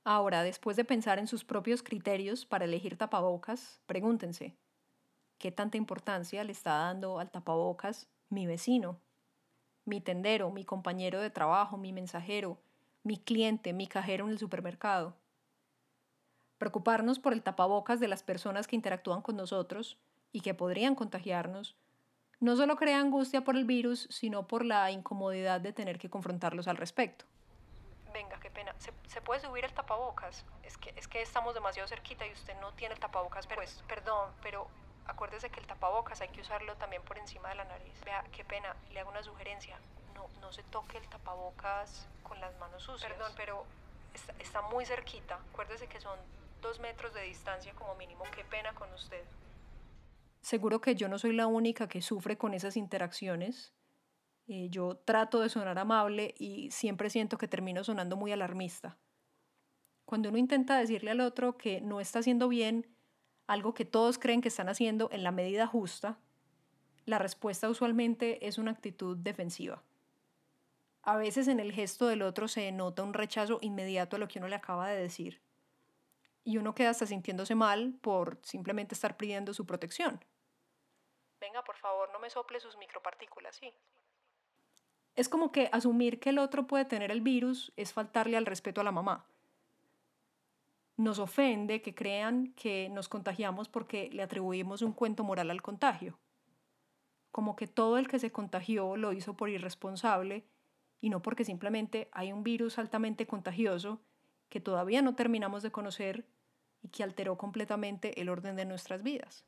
Ahora, 0.03 0.41
después 0.41 0.77
de 0.77 0.83
pensar 0.83 1.19
en 1.19 1.27
sus 1.27 1.43
propios 1.43 1.83
criterios 1.83 2.45
para 2.45 2.65
elegir 2.65 2.97
tapabocas, 2.97 3.81
pregúntense, 3.85 4.57
¿qué 5.37 5.51
tanta 5.51 5.77
importancia 5.77 6.43
le 6.43 6.51
está 6.51 6.71
dando 6.71 7.19
al 7.19 7.29
tapabocas 7.29 8.09
mi 8.29 8.47
vecino, 8.47 8.99
mi 9.85 10.01
tendero, 10.01 10.49
mi 10.49 10.65
compañero 10.65 11.21
de 11.21 11.29
trabajo, 11.29 11.77
mi 11.77 11.93
mensajero, 11.93 12.57
mi 13.03 13.17
cliente, 13.17 13.73
mi 13.73 13.85
cajero 13.85 14.25
en 14.25 14.31
el 14.31 14.39
supermercado? 14.39 15.15
Preocuparnos 16.57 17.19
por 17.19 17.33
el 17.33 17.43
tapabocas 17.43 17.99
de 17.99 18.07
las 18.07 18.23
personas 18.23 18.67
que 18.67 18.75
interactúan 18.75 19.21
con 19.21 19.35
nosotros 19.35 19.99
y 20.31 20.41
que 20.41 20.55
podrían 20.55 20.95
contagiarnos 20.95 21.75
no 22.41 22.55
solo 22.55 22.75
crea 22.75 22.99
angustia 22.99 23.43
por 23.43 23.55
el 23.55 23.65
virus, 23.65 24.07
sino 24.09 24.47
por 24.47 24.65
la 24.65 24.89
incomodidad 24.89 25.61
de 25.61 25.73
tener 25.73 25.99
que 25.99 26.09
confrontarlos 26.09 26.67
al 26.67 26.77
respecto. 26.77 27.25
Venga, 28.13 28.39
qué 28.39 28.51
pena. 28.51 28.75
¿Se, 28.77 29.21
puede 29.21 29.39
subir 29.39 29.63
el 29.63 29.73
tapabocas? 29.73 30.45
Es 30.63 30.77
que, 30.77 30.93
es 30.95 31.07
que 31.07 31.21
estamos 31.21 31.53
demasiado 31.53 31.87
cerquita 31.87 32.25
y 32.27 32.31
usted 32.31 32.59
no 32.59 32.73
tiene 32.73 32.93
el 32.93 32.99
tapabocas 32.99 33.47
pues. 33.47 33.83
Perdón, 33.87 34.31
pero 34.41 34.67
acuérdese 35.05 35.49
que 35.49 35.59
el 35.59 35.67
tapabocas 35.67 36.21
hay 36.21 36.29
que 36.29 36.41
usarlo 36.41 36.75
también 36.75 37.01
por 37.03 37.17
encima 37.17 37.49
de 37.49 37.55
la 37.55 37.65
nariz. 37.65 37.93
Vea, 38.03 38.23
qué 38.31 38.43
pena, 38.43 38.75
le 38.91 38.99
hago 38.99 39.09
una 39.09 39.23
sugerencia. 39.23 39.79
No, 40.15 40.27
no 40.41 40.51
se 40.51 40.63
toque 40.63 40.97
el 40.97 41.07
tapabocas 41.07 42.07
con 42.23 42.39
las 42.41 42.57
manos 42.57 42.83
sucias. 42.83 43.11
Perdón, 43.11 43.31
pero 43.37 43.65
está, 44.13 44.33
está 44.39 44.61
muy 44.61 44.85
cerquita. 44.85 45.39
Acuérdese 45.53 45.87
que 45.87 46.01
son 46.01 46.19
dos 46.61 46.79
metros 46.79 47.13
de 47.13 47.21
distancia 47.21 47.73
como 47.73 47.95
mínimo. 47.95 48.23
Qué 48.35 48.43
pena 48.43 48.73
con 48.73 48.91
usted. 48.93 49.23
Seguro 50.41 50.81
que 50.81 50.95
yo 50.95 51.07
no 51.07 51.19
soy 51.19 51.33
la 51.33 51.47
única 51.47 51.87
que 51.87 52.01
sufre 52.01 52.37
con 52.37 52.53
esas 52.53 52.75
interacciones. 52.75 53.73
Eh, 54.53 54.67
yo 54.69 54.97
trato 54.97 55.39
de 55.39 55.47
sonar 55.47 55.79
amable 55.79 56.35
y 56.37 56.69
siempre 56.71 57.09
siento 57.09 57.37
que 57.37 57.47
termino 57.47 57.85
sonando 57.85 58.17
muy 58.17 58.33
alarmista. 58.33 58.97
Cuando 60.03 60.27
uno 60.27 60.37
intenta 60.37 60.77
decirle 60.77 61.11
al 61.11 61.21
otro 61.21 61.57
que 61.57 61.79
no 61.79 62.01
está 62.01 62.19
haciendo 62.19 62.49
bien 62.49 62.93
algo 63.47 63.73
que 63.73 63.85
todos 63.85 64.19
creen 64.19 64.41
que 64.41 64.49
están 64.49 64.67
haciendo 64.67 65.07
en 65.13 65.23
la 65.23 65.31
medida 65.31 65.67
justa, 65.67 66.19
la 67.05 67.17
respuesta 67.17 67.69
usualmente 67.69 68.45
es 68.45 68.57
una 68.57 68.71
actitud 68.71 69.15
defensiva. 69.15 69.83
A 71.01 71.15
veces 71.15 71.47
en 71.47 71.61
el 71.61 71.71
gesto 71.71 72.07
del 72.07 72.21
otro 72.21 72.49
se 72.49 72.69
nota 72.73 73.03
un 73.03 73.13
rechazo 73.13 73.57
inmediato 73.61 74.17
a 74.17 74.19
lo 74.19 74.27
que 74.27 74.39
uno 74.39 74.49
le 74.49 74.55
acaba 74.55 74.89
de 74.89 75.01
decir. 75.01 75.41
Y 76.43 76.57
uno 76.57 76.75
queda 76.75 76.89
hasta 76.89 77.05
sintiéndose 77.05 77.55
mal 77.55 77.93
por 78.01 78.37
simplemente 78.43 78.95
estar 78.95 79.15
pidiendo 79.15 79.53
su 79.53 79.65
protección. 79.65 80.21
Venga, 81.39 81.63
por 81.63 81.77
favor, 81.77 82.11
no 82.11 82.19
me 82.19 82.29
sople 82.29 82.59
sus 82.59 82.75
micropartículas, 82.75 83.55
sí. 83.55 83.73
Es 85.15 85.27
como 85.27 85.51
que 85.51 85.69
asumir 85.71 86.19
que 86.19 86.29
el 86.29 86.39
otro 86.39 86.67
puede 86.67 86.85
tener 86.85 87.11
el 87.11 87.21
virus 87.21 87.73
es 87.75 87.93
faltarle 87.93 88.37
al 88.37 88.45
respeto 88.45 88.81
a 88.81 88.83
la 88.83 88.91
mamá. 88.91 89.25
Nos 90.97 91.19
ofende 91.19 91.81
que 91.81 91.95
crean 91.95 92.53
que 92.53 92.89
nos 92.89 93.09
contagiamos 93.09 93.67
porque 93.67 94.09
le 94.11 94.23
atribuimos 94.23 94.81
un 94.81 94.93
cuento 94.93 95.23
moral 95.23 95.51
al 95.51 95.61
contagio. 95.61 96.19
Como 97.31 97.55
que 97.55 97.67
todo 97.67 97.97
el 97.97 98.07
que 98.07 98.19
se 98.19 98.31
contagió 98.31 98.95
lo 98.97 99.13
hizo 99.13 99.35
por 99.35 99.49
irresponsable 99.49 100.45
y 101.01 101.09
no 101.09 101.21
porque 101.21 101.43
simplemente 101.43 102.09
hay 102.11 102.31
un 102.31 102.43
virus 102.43 102.77
altamente 102.77 103.25
contagioso 103.25 104.01
que 104.49 104.59
todavía 104.59 105.01
no 105.01 105.15
terminamos 105.15 105.63
de 105.63 105.71
conocer 105.71 106.25
y 106.83 106.89
que 106.89 107.03
alteró 107.03 107.37
completamente 107.37 108.21
el 108.21 108.29
orden 108.29 108.55
de 108.55 108.65
nuestras 108.65 109.01
vidas. 109.01 109.45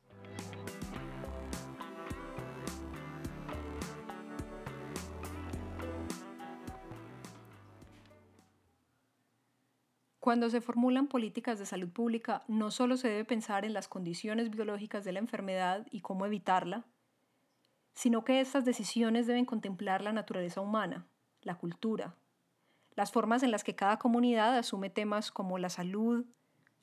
Cuando 10.24 10.48
se 10.48 10.62
formulan 10.62 11.06
políticas 11.06 11.58
de 11.58 11.66
salud 11.66 11.90
pública, 11.90 12.44
no 12.48 12.70
solo 12.70 12.96
se 12.96 13.08
debe 13.08 13.26
pensar 13.26 13.66
en 13.66 13.74
las 13.74 13.88
condiciones 13.88 14.48
biológicas 14.48 15.04
de 15.04 15.12
la 15.12 15.18
enfermedad 15.18 15.86
y 15.90 16.00
cómo 16.00 16.24
evitarla, 16.24 16.86
sino 17.92 18.24
que 18.24 18.40
estas 18.40 18.64
decisiones 18.64 19.26
deben 19.26 19.44
contemplar 19.44 20.00
la 20.00 20.14
naturaleza 20.14 20.62
humana, 20.62 21.06
la 21.42 21.56
cultura, 21.56 22.14
las 22.94 23.12
formas 23.12 23.42
en 23.42 23.50
las 23.50 23.64
que 23.64 23.74
cada 23.74 23.98
comunidad 23.98 24.56
asume 24.56 24.88
temas 24.88 25.30
como 25.30 25.58
la 25.58 25.68
salud, 25.68 26.24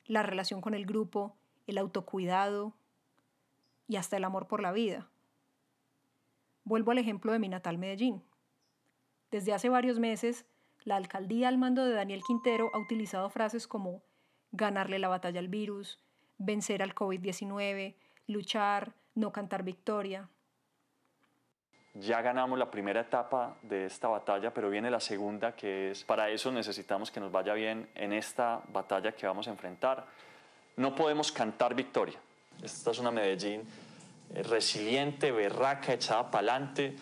la 0.04 0.22
relación 0.22 0.60
con 0.60 0.72
el 0.72 0.86
grupo, 0.86 1.34
el 1.66 1.78
autocuidado 1.78 2.76
y 3.88 3.96
hasta 3.96 4.18
el 4.18 4.22
amor 4.22 4.46
por 4.46 4.62
la 4.62 4.70
vida. 4.70 5.10
Vuelvo 6.62 6.92
al 6.92 6.98
ejemplo 6.98 7.32
de 7.32 7.40
mi 7.40 7.48
natal 7.48 7.76
Medellín. 7.76 8.22
Desde 9.32 9.52
hace 9.52 9.68
varios 9.68 9.98
meses, 9.98 10.46
la 10.84 10.96
alcaldía 10.96 11.48
al 11.48 11.58
mando 11.58 11.84
de 11.84 11.94
Daniel 11.94 12.22
Quintero 12.26 12.70
ha 12.72 12.78
utilizado 12.78 13.30
frases 13.30 13.66
como 13.66 14.02
ganarle 14.50 14.98
la 14.98 15.08
batalla 15.08 15.40
al 15.40 15.48
virus, 15.48 15.98
vencer 16.38 16.82
al 16.82 16.94
COVID-19, 16.94 17.96
luchar, 18.26 18.92
no 19.14 19.32
cantar 19.32 19.62
victoria. 19.62 20.28
Ya 21.94 22.22
ganamos 22.22 22.58
la 22.58 22.70
primera 22.70 23.02
etapa 23.02 23.56
de 23.62 23.84
esta 23.84 24.08
batalla, 24.08 24.52
pero 24.54 24.70
viene 24.70 24.90
la 24.90 25.00
segunda, 25.00 25.54
que 25.54 25.90
es 25.90 26.04
para 26.04 26.30
eso 26.30 26.50
necesitamos 26.50 27.10
que 27.10 27.20
nos 27.20 27.30
vaya 27.30 27.52
bien 27.52 27.88
en 27.94 28.14
esta 28.14 28.62
batalla 28.72 29.12
que 29.12 29.26
vamos 29.26 29.46
a 29.46 29.50
enfrentar. 29.50 30.06
No 30.76 30.94
podemos 30.94 31.30
cantar 31.30 31.74
victoria. 31.74 32.18
Esta 32.62 32.92
es 32.92 32.98
una 32.98 33.10
Medellín 33.10 33.62
eh, 34.34 34.42
resiliente, 34.42 35.30
berraca, 35.32 35.92
echada 35.92 36.30
para 36.30 36.54
adelante. 36.54 36.96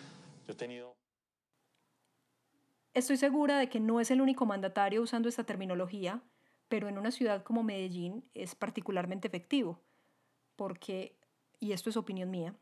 Yo 0.45 0.53
he 0.53 0.55
tenido 0.55 0.90
Estoy 2.93 3.15
segura 3.15 3.57
de 3.57 3.69
que 3.69 3.79
no 3.79 4.01
es 4.01 4.11
el 4.11 4.19
único 4.19 4.45
mandatario 4.45 5.01
usando 5.01 5.29
esta 5.29 5.45
terminología, 5.45 6.21
pero 6.67 6.89
en 6.89 6.97
una 6.97 7.11
ciudad 7.11 7.41
como 7.41 7.63
Medellín 7.63 8.25
es 8.33 8.53
particularmente 8.53 9.29
efectivo, 9.29 9.79
porque, 10.57 11.17
y 11.61 11.71
esto 11.71 11.89
es 11.89 11.95
opinión 11.95 12.29
mía, 12.29 12.53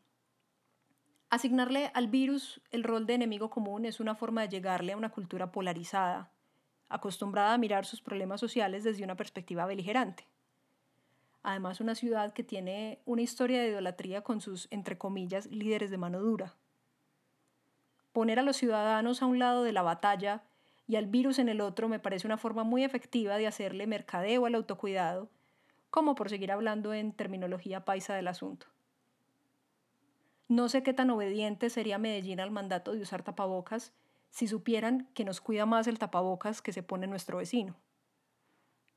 asignarle 1.32 1.90
al 1.96 2.10
virus 2.10 2.62
el 2.70 2.84
rol 2.84 3.08
de 3.08 3.16
enemigo 3.16 3.50
común 3.50 3.86
es 3.86 4.00
una 4.00 4.14
forma 4.14 4.42
de 4.42 4.50
llegarle 4.50 4.94
a 4.94 4.98
una 4.98 5.10
cultura 5.10 5.52
polarizada, 5.52 6.32
acostumbrada 6.90 7.56
a 7.56 7.58
mirar 7.58 7.88
sus 7.88 8.02
problemas 8.02 8.40
sociales 8.40 8.84
desde 8.84 9.04
una 9.04 9.16
perspectiva 9.16 9.66
beligerante. 9.66 10.28
Además, 11.42 11.82
una 11.82 11.96
ciudad 11.96 12.34
que 12.34 12.44
tiene 12.44 13.02
una 13.06 13.24
historia 13.24 13.64
de 13.64 13.70
idolatría 13.70 14.22
con 14.22 14.42
sus, 14.42 14.68
entre 14.70 15.00
comillas, 15.00 15.48
líderes 15.48 15.90
de 15.90 15.98
mano 15.98 16.20
dura 16.20 16.56
poner 18.12 18.40
a 18.40 18.44
los 18.44 18.58
ciudadanos 18.58 19.22
a 19.22 19.26
un 19.26 19.40
lado 19.40 19.64
de 19.64 19.74
la 19.74 19.82
batalla 19.82 20.44
y 20.88 20.96
al 20.96 21.06
virus 21.06 21.40
en 21.40 21.50
el 21.50 21.62
otro 21.62 21.88
me 21.88 22.00
parece 22.00 22.26
una 22.26 22.38
forma 22.38 22.64
muy 22.64 22.84
efectiva 22.84 23.38
de 23.38 23.48
hacerle 23.48 23.86
mercadeo 23.86 24.46
al 24.46 24.56
autocuidado, 24.56 25.30
como 25.90 26.16
por 26.16 26.30
seguir 26.30 26.52
hablando 26.52 26.94
en 26.94 27.12
terminología 27.12 27.86
paisa 27.86 28.16
del 28.16 28.28
asunto. 28.28 28.68
No 30.48 30.68
sé 30.68 30.82
qué 30.82 30.94
tan 30.94 31.12
obediente 31.12 31.70
sería 31.70 32.00
Medellín 32.00 32.40
al 32.40 32.50
mandato 32.50 32.94
de 32.94 33.02
usar 33.02 33.22
tapabocas 33.22 33.94
si 34.32 34.48
supieran 34.48 35.08
que 35.14 35.26
nos 35.26 35.42
cuida 35.42 35.68
más 35.68 35.88
el 35.88 36.00
tapabocas 36.00 36.62
que 36.62 36.74
se 36.74 36.84
pone 36.84 37.06
nuestro 37.06 37.38
vecino. 37.38 37.76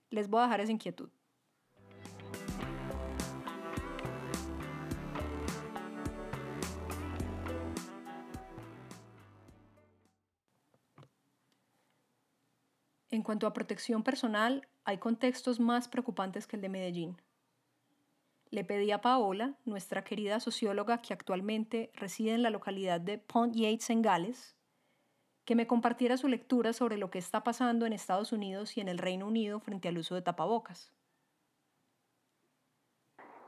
Les 0.08 0.28
voy 0.28 0.40
a 0.40 0.44
dejar 0.44 0.60
esa 0.60 0.72
inquietud. 0.72 1.10
En 13.12 13.22
cuanto 13.22 13.46
a 13.46 13.52
protección 13.52 14.02
personal, 14.02 14.66
hay 14.84 14.96
contextos 14.96 15.60
más 15.60 15.86
preocupantes 15.86 16.46
que 16.46 16.56
el 16.56 16.62
de 16.62 16.70
Medellín. 16.70 17.20
Le 18.48 18.64
pedí 18.64 18.90
a 18.90 19.02
Paola, 19.02 19.52
nuestra 19.66 20.02
querida 20.02 20.40
socióloga 20.40 21.02
que 21.02 21.12
actualmente 21.12 21.90
reside 21.92 22.32
en 22.32 22.42
la 22.42 22.48
localidad 22.48 23.02
de 23.02 23.18
Pont 23.18 23.54
Yates 23.54 23.90
en 23.90 24.00
Gales, 24.00 24.56
que 25.44 25.54
me 25.54 25.66
compartiera 25.66 26.16
su 26.16 26.26
lectura 26.26 26.72
sobre 26.72 26.96
lo 26.96 27.10
que 27.10 27.18
está 27.18 27.44
pasando 27.44 27.84
en 27.84 27.92
Estados 27.92 28.32
Unidos 28.32 28.78
y 28.78 28.80
en 28.80 28.88
el 28.88 28.96
Reino 28.96 29.26
Unido 29.26 29.60
frente 29.60 29.88
al 29.88 29.98
uso 29.98 30.14
de 30.14 30.22
tapabocas. 30.22 30.90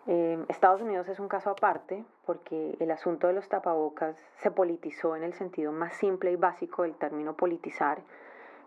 Eh, 0.06 0.44
Estados 0.50 0.82
Unidos 0.82 1.08
es 1.08 1.18
un 1.18 1.28
caso 1.28 1.48
aparte 1.48 2.04
porque 2.26 2.76
el 2.80 2.90
asunto 2.90 3.28
de 3.28 3.32
los 3.32 3.48
tapabocas 3.48 4.14
se 4.42 4.50
politizó 4.50 5.16
en 5.16 5.22
el 5.22 5.32
sentido 5.32 5.72
más 5.72 5.94
simple 5.94 6.32
y 6.32 6.36
básico 6.36 6.82
del 6.82 6.96
término 6.96 7.34
politizar 7.34 8.02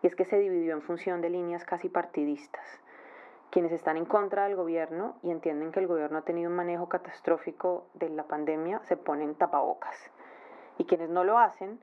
y 0.01 0.07
es 0.07 0.15
que 0.15 0.25
se 0.25 0.37
dividió 0.37 0.73
en 0.73 0.81
función 0.81 1.21
de 1.21 1.29
líneas 1.29 1.65
casi 1.65 1.89
partidistas. 1.89 2.65
Quienes 3.49 3.71
están 3.71 3.97
en 3.97 4.05
contra 4.05 4.43
del 4.43 4.55
gobierno 4.55 5.15
y 5.23 5.31
entienden 5.31 5.71
que 5.71 5.79
el 5.79 5.87
gobierno 5.87 6.19
ha 6.19 6.23
tenido 6.23 6.49
un 6.49 6.55
manejo 6.55 6.89
catastrófico 6.89 7.85
de 7.93 8.09
la 8.09 8.23
pandemia 8.23 8.81
se 8.83 8.97
ponen 8.97 9.35
tapabocas. 9.35 10.11
Y 10.77 10.85
quienes 10.85 11.09
no 11.09 11.23
lo 11.23 11.39
hacen 11.39 11.79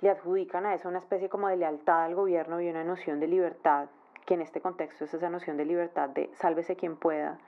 le 0.00 0.10
adjudican 0.10 0.66
a 0.66 0.74
eso 0.74 0.88
una 0.88 0.98
especie 0.98 1.28
como 1.28 1.48
de 1.48 1.56
lealtad 1.56 2.04
al 2.04 2.14
gobierno 2.14 2.60
y 2.60 2.68
una 2.68 2.84
noción 2.84 3.20
de 3.20 3.26
libertad, 3.26 3.88
que 4.26 4.34
en 4.34 4.42
este 4.42 4.60
contexto 4.60 5.04
es 5.04 5.14
esa 5.14 5.30
noción 5.30 5.56
de 5.56 5.64
libertad 5.64 6.08
de 6.10 6.30
sálvese 6.34 6.76
quien 6.76 6.96
pueda 6.96 7.38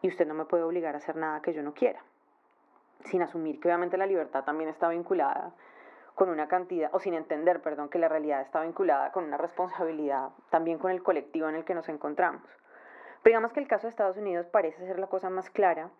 y 0.00 0.08
usted 0.08 0.26
no 0.26 0.34
me 0.34 0.44
puede 0.44 0.64
obligar 0.64 0.94
a 0.94 0.98
hacer 0.98 1.16
nada 1.16 1.42
que 1.42 1.52
yo 1.52 1.62
no 1.62 1.74
quiera. 1.74 2.02
Sin 3.04 3.22
asumir 3.22 3.60
que 3.60 3.68
obviamente 3.68 3.96
la 3.96 4.06
libertad 4.06 4.44
también 4.44 4.70
está 4.70 4.88
vinculada 4.88 5.52
con 6.14 6.28
una 6.28 6.48
cantidad, 6.48 6.90
o 6.92 7.00
sin 7.00 7.14
entender, 7.14 7.62
perdón, 7.62 7.88
que 7.88 7.98
la 7.98 8.08
realidad 8.08 8.40
está 8.40 8.60
vinculada 8.62 9.12
con 9.12 9.24
una 9.24 9.36
responsabilidad 9.36 10.30
también 10.50 10.78
con 10.78 10.90
el 10.90 11.02
colectivo 11.02 11.48
en 11.48 11.56
el 11.56 11.64
que 11.64 11.74
nos 11.74 11.88
encontramos. 11.88 12.42
Pero 13.22 13.34
digamos 13.34 13.52
que 13.52 13.60
el 13.60 13.68
caso 13.68 13.86
de 13.86 13.90
Estados 13.90 14.16
Unidos 14.16 14.46
parece 14.46 14.86
ser 14.86 14.98
la 14.98 15.06
cosa 15.06 15.30
más 15.30 15.48
clara, 15.50 15.90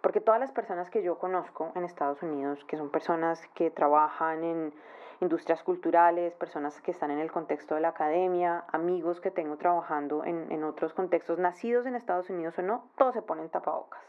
porque 0.00 0.20
todas 0.20 0.40
las 0.40 0.52
personas 0.52 0.90
que 0.90 1.02
yo 1.02 1.18
conozco 1.18 1.72
en 1.74 1.84
Estados 1.84 2.22
Unidos, 2.22 2.64
que 2.66 2.76
son 2.76 2.90
personas 2.90 3.40
que 3.54 3.70
trabajan 3.70 4.44
en 4.44 4.74
industrias 5.20 5.62
culturales, 5.62 6.34
personas 6.34 6.80
que 6.80 6.90
están 6.90 7.10
en 7.10 7.18
el 7.18 7.32
contexto 7.32 7.74
de 7.74 7.80
la 7.80 7.88
academia, 7.88 8.64
amigos 8.72 9.20
que 9.20 9.30
tengo 9.30 9.56
trabajando 9.56 10.24
en, 10.24 10.62
otros 10.64 10.92
contextos, 10.92 11.38
nacidos 11.38 11.86
en 11.86 11.94
Estados 11.94 12.28
Unidos 12.30 12.58
o 12.58 12.62
no, 12.62 12.84
todos 12.96 13.14
se 13.14 13.22
ponen 13.22 13.48
tapabocas. 13.48 14.02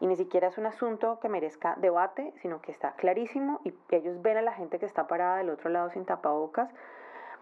Y 0.00 0.06
ni 0.06 0.16
siquiera 0.16 0.48
es 0.48 0.56
un 0.56 0.66
asunto 0.66 1.20
que 1.20 1.28
merezca 1.28 1.76
debate, 1.76 2.32
sino 2.40 2.60
que 2.62 2.72
está 2.72 2.92
clarísimo 2.92 3.60
y 3.64 3.74
ellos 3.90 4.22
ven 4.22 4.38
a 4.38 4.42
la 4.42 4.54
gente 4.54 4.78
que 4.78 4.86
está 4.86 5.06
parada 5.06 5.36
del 5.36 5.50
otro 5.50 5.68
lado 5.68 5.90
sin 5.90 6.06
tapabocas, 6.06 6.70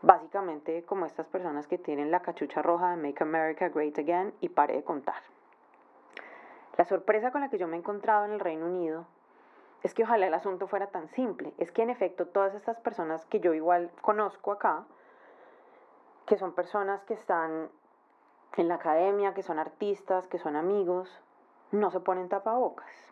básicamente 0.02 0.82
como 0.84 1.06
estas 1.06 1.28
personas 1.28 1.68
que 1.68 1.78
tienen 1.78 2.10
la 2.10 2.20
cachucha 2.20 2.60
roja 2.60 2.90
de 2.90 2.96
Make 2.96 3.22
America 3.22 3.68
Great 3.68 3.98
Again 3.98 4.34
y 4.40 4.48
pare 4.48 4.74
de 4.74 4.82
contar. 4.82 5.22
La 6.76 6.84
sorpresa 6.84 7.30
con 7.30 7.40
la 7.40 7.48
que 7.48 7.58
yo 7.58 7.68
me 7.68 7.76
he 7.76 7.78
encontrado 7.78 8.24
en 8.24 8.32
el 8.32 8.40
Reino 8.40 8.66
Unido 8.66 9.06
es 9.82 9.94
que 9.94 10.02
ojalá 10.02 10.26
el 10.26 10.34
asunto 10.34 10.66
fuera 10.66 10.88
tan 10.88 11.08
simple. 11.08 11.52
Es 11.58 11.70
que 11.70 11.82
en 11.82 11.90
efecto 11.90 12.26
todas 12.26 12.54
estas 12.54 12.80
personas 12.80 13.24
que 13.26 13.40
yo 13.40 13.54
igual 13.54 13.90
conozco 14.00 14.52
acá, 14.52 14.84
que 16.26 16.36
son 16.36 16.52
personas 16.52 17.04
que 17.04 17.14
están 17.14 17.70
en 18.56 18.68
la 18.68 18.74
academia, 18.74 19.34
que 19.34 19.42
son 19.42 19.58
artistas, 19.58 20.26
que 20.26 20.38
son 20.38 20.56
amigos, 20.56 21.22
no 21.72 21.90
se 21.90 22.00
ponen 22.00 22.28
tapabocas. 22.28 23.08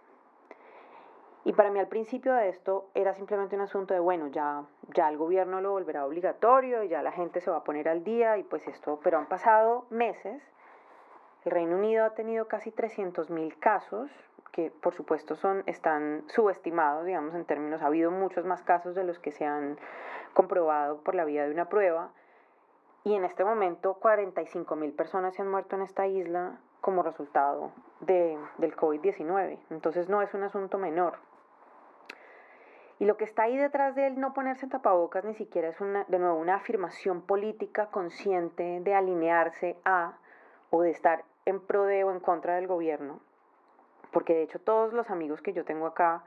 Y 1.47 1.53
para 1.53 1.71
mí 1.71 1.79
al 1.79 1.87
principio 1.87 2.35
de 2.35 2.49
esto 2.49 2.89
era 2.95 3.15
simplemente 3.15 3.55
un 3.55 3.63
asunto 3.63 3.95
de, 3.95 4.01
bueno, 4.01 4.27
ya, 4.27 4.65
ya 4.95 5.09
el 5.09 5.17
gobierno 5.17 5.61
lo 5.61 5.71
volverá 5.71 6.05
obligatorio 6.05 6.83
y 6.83 6.89
ya 6.89 7.03
la 7.03 7.13
gente 7.13 7.41
se 7.41 7.53
va 7.53 7.59
a 7.59 7.63
poner 7.63 7.89
al 7.89 8.03
día 8.03 8.37
y 8.37 8.43
pues 8.43 8.67
esto, 8.67 8.99
pero 9.05 9.19
han 9.19 9.27
pasado 9.27 9.87
meses. 9.91 10.43
El 11.45 11.53
Reino 11.53 11.77
Unido 11.77 12.05
ha 12.05 12.15
tenido 12.15 12.49
casi 12.49 12.73
300.000 12.73 13.61
casos, 13.61 14.11
que 14.51 14.73
por 14.73 14.93
supuesto 14.95 15.37
son, 15.37 15.63
están 15.67 16.25
subestimados, 16.27 17.07
digamos, 17.07 17.33
en 17.37 17.45
términos, 17.45 17.81
ha 17.81 17.87
habido 17.87 18.11
muchos 18.11 18.45
más 18.45 18.65
casos 18.65 18.97
de 18.97 19.05
los 19.05 19.21
que 19.21 19.31
se 19.31 19.45
han 19.45 19.79
comprobado 20.35 20.97
por 21.05 21.15
la 21.15 21.25
vía 21.25 21.45
de 21.45 21.53
una 21.53 21.69
prueba. 21.69 22.11
Y 23.05 23.15
en 23.15 23.25
este 23.25 23.45
momento 23.45 23.95
45 23.95 24.75
mil 24.75 24.93
personas 24.93 25.37
se 25.37 25.43
han 25.43 25.49
muerto 25.49 25.77
en 25.77 25.83
esta 25.83 26.09
isla 26.09 26.59
como 26.87 27.03
resultado 27.03 27.73
de, 27.99 28.39
del 28.59 28.77
COVID-19. 28.77 29.59
Entonces 29.71 30.09
no 30.09 30.23
es 30.23 30.33
un 30.35 30.45
asunto 30.45 30.79
menor. 30.79 31.19
Y 33.01 33.07
lo 33.07 33.17
que 33.17 33.25
está 33.25 33.43
ahí 33.43 33.57
detrás 33.57 33.97
de 33.97 34.07
él 34.07 34.21
no 34.21 34.33
ponerse 34.33 34.69
tapabocas 34.69 35.25
ni 35.25 35.35
siquiera 35.35 35.67
es 35.67 35.81
una, 35.81 36.05
de 36.05 36.21
nuevo 36.21 36.39
una 36.39 36.55
afirmación 36.55 37.23
política 37.23 37.87
consciente 37.87 38.79
de 38.83 38.95
alinearse 38.95 39.77
a 39.85 40.17
o 40.71 40.83
de 40.83 40.93
estar 40.93 41.25
en 41.45 41.59
pro 41.59 41.87
de 41.87 42.05
o 42.05 42.13
en 42.13 42.21
contra 42.21 42.55
del 42.55 42.69
gobierno, 42.69 43.19
porque 44.13 44.35
de 44.35 44.45
hecho 44.45 44.61
todos 44.61 44.93
los 44.93 45.11
amigos 45.11 45.43
que 45.43 45.53
yo 45.53 45.65
tengo 45.65 45.87
acá 45.87 46.23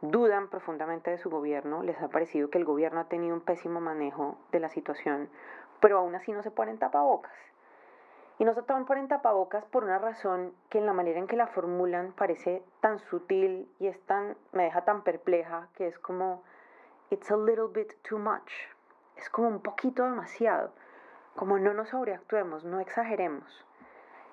dudan 0.00 0.48
profundamente 0.48 1.10
de 1.10 1.18
su 1.18 1.28
gobierno, 1.28 1.82
les 1.82 2.00
ha 2.00 2.08
parecido 2.08 2.48
que 2.48 2.56
el 2.56 2.64
gobierno 2.64 3.00
ha 3.00 3.08
tenido 3.08 3.34
un 3.34 3.42
pésimo 3.42 3.82
manejo 3.82 4.38
de 4.50 4.60
la 4.60 4.70
situación, 4.70 5.28
pero 5.80 5.98
aún 5.98 6.14
así 6.14 6.32
no 6.32 6.42
se 6.42 6.50
ponen 6.50 6.78
tapabocas. 6.78 7.53
Y 8.38 8.44
no 8.44 8.54
se 8.54 8.62
ponen 8.62 9.08
tapabocas 9.08 9.64
por 9.66 9.84
una 9.84 9.98
razón 9.98 10.54
que 10.68 10.78
en 10.78 10.86
la 10.86 10.92
manera 10.92 11.18
en 11.18 11.28
que 11.28 11.36
la 11.36 11.46
formulan 11.46 12.12
parece 12.12 12.62
tan 12.80 12.98
sutil 12.98 13.70
y 13.78 13.86
es 13.86 14.00
tan, 14.06 14.36
me 14.52 14.64
deja 14.64 14.84
tan 14.84 15.02
perpleja, 15.02 15.68
que 15.74 15.86
es 15.86 15.98
como, 15.98 16.42
it's 17.10 17.30
a 17.30 17.36
little 17.36 17.68
bit 17.72 17.92
too 18.02 18.18
much. 18.18 18.52
Es 19.16 19.30
como 19.30 19.48
un 19.48 19.60
poquito 19.60 20.04
demasiado. 20.04 20.72
Como 21.36 21.58
no 21.58 21.74
nos 21.74 21.90
sobreactuemos, 21.90 22.64
no 22.64 22.80
exageremos. 22.80 23.64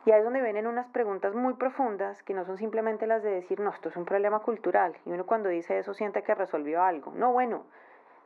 Y 0.05 0.11
ahí 0.11 0.19
es 0.19 0.23
donde 0.23 0.41
vienen 0.41 0.65
unas 0.65 0.87
preguntas 0.87 1.35
muy 1.35 1.53
profundas 1.53 2.23
que 2.23 2.33
no 2.33 2.43
son 2.45 2.57
simplemente 2.57 3.05
las 3.05 3.21
de 3.21 3.29
decir, 3.29 3.59
no, 3.59 3.69
esto 3.69 3.89
es 3.89 3.95
un 3.95 4.05
problema 4.05 4.39
cultural. 4.39 4.97
Y 5.05 5.11
uno 5.11 5.27
cuando 5.27 5.49
dice 5.49 5.77
eso 5.77 5.93
siente 5.93 6.23
que 6.23 6.33
resolvió 6.33 6.81
algo. 6.81 7.11
No, 7.15 7.31
bueno, 7.31 7.65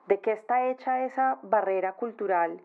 ¿de 0.07 0.21
qué 0.21 0.31
está 0.31 0.67
hecha 0.67 1.03
esa 1.03 1.37
barrera 1.41 1.93
cultural 1.93 2.61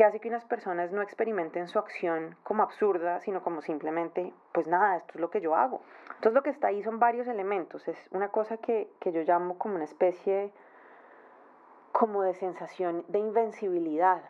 que 0.00 0.06
hace 0.06 0.18
que 0.18 0.28
unas 0.28 0.46
personas 0.46 0.92
no 0.92 1.02
experimenten 1.02 1.68
su 1.68 1.78
acción 1.78 2.34
como 2.42 2.62
absurda, 2.62 3.20
sino 3.20 3.42
como 3.42 3.60
simplemente, 3.60 4.32
pues 4.50 4.66
nada, 4.66 4.96
esto 4.96 5.12
es 5.16 5.20
lo 5.20 5.28
que 5.28 5.42
yo 5.42 5.54
hago? 5.54 5.82
Entonces 6.06 6.32
lo 6.32 6.42
que 6.42 6.48
está 6.48 6.68
ahí 6.68 6.82
son 6.82 6.98
varios 6.98 7.26
elementos. 7.28 7.86
Es 7.86 8.08
una 8.10 8.28
cosa 8.28 8.56
que, 8.56 8.90
que 8.98 9.12
yo 9.12 9.20
llamo 9.24 9.58
como 9.58 9.74
una 9.74 9.84
especie 9.84 10.54
como 11.92 12.22
de 12.22 12.32
sensación 12.32 13.04
de 13.08 13.18
invencibilidad 13.18 14.22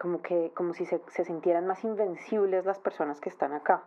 como, 0.00 0.22
que, 0.22 0.50
como 0.54 0.72
si 0.72 0.86
se, 0.86 0.98
sintieran 1.26 1.66
más 1.66 1.84
invencibles 1.84 2.64
las 2.64 2.78
personas 2.78 3.20
que 3.20 3.28
están 3.28 3.52
acá. 3.52 3.82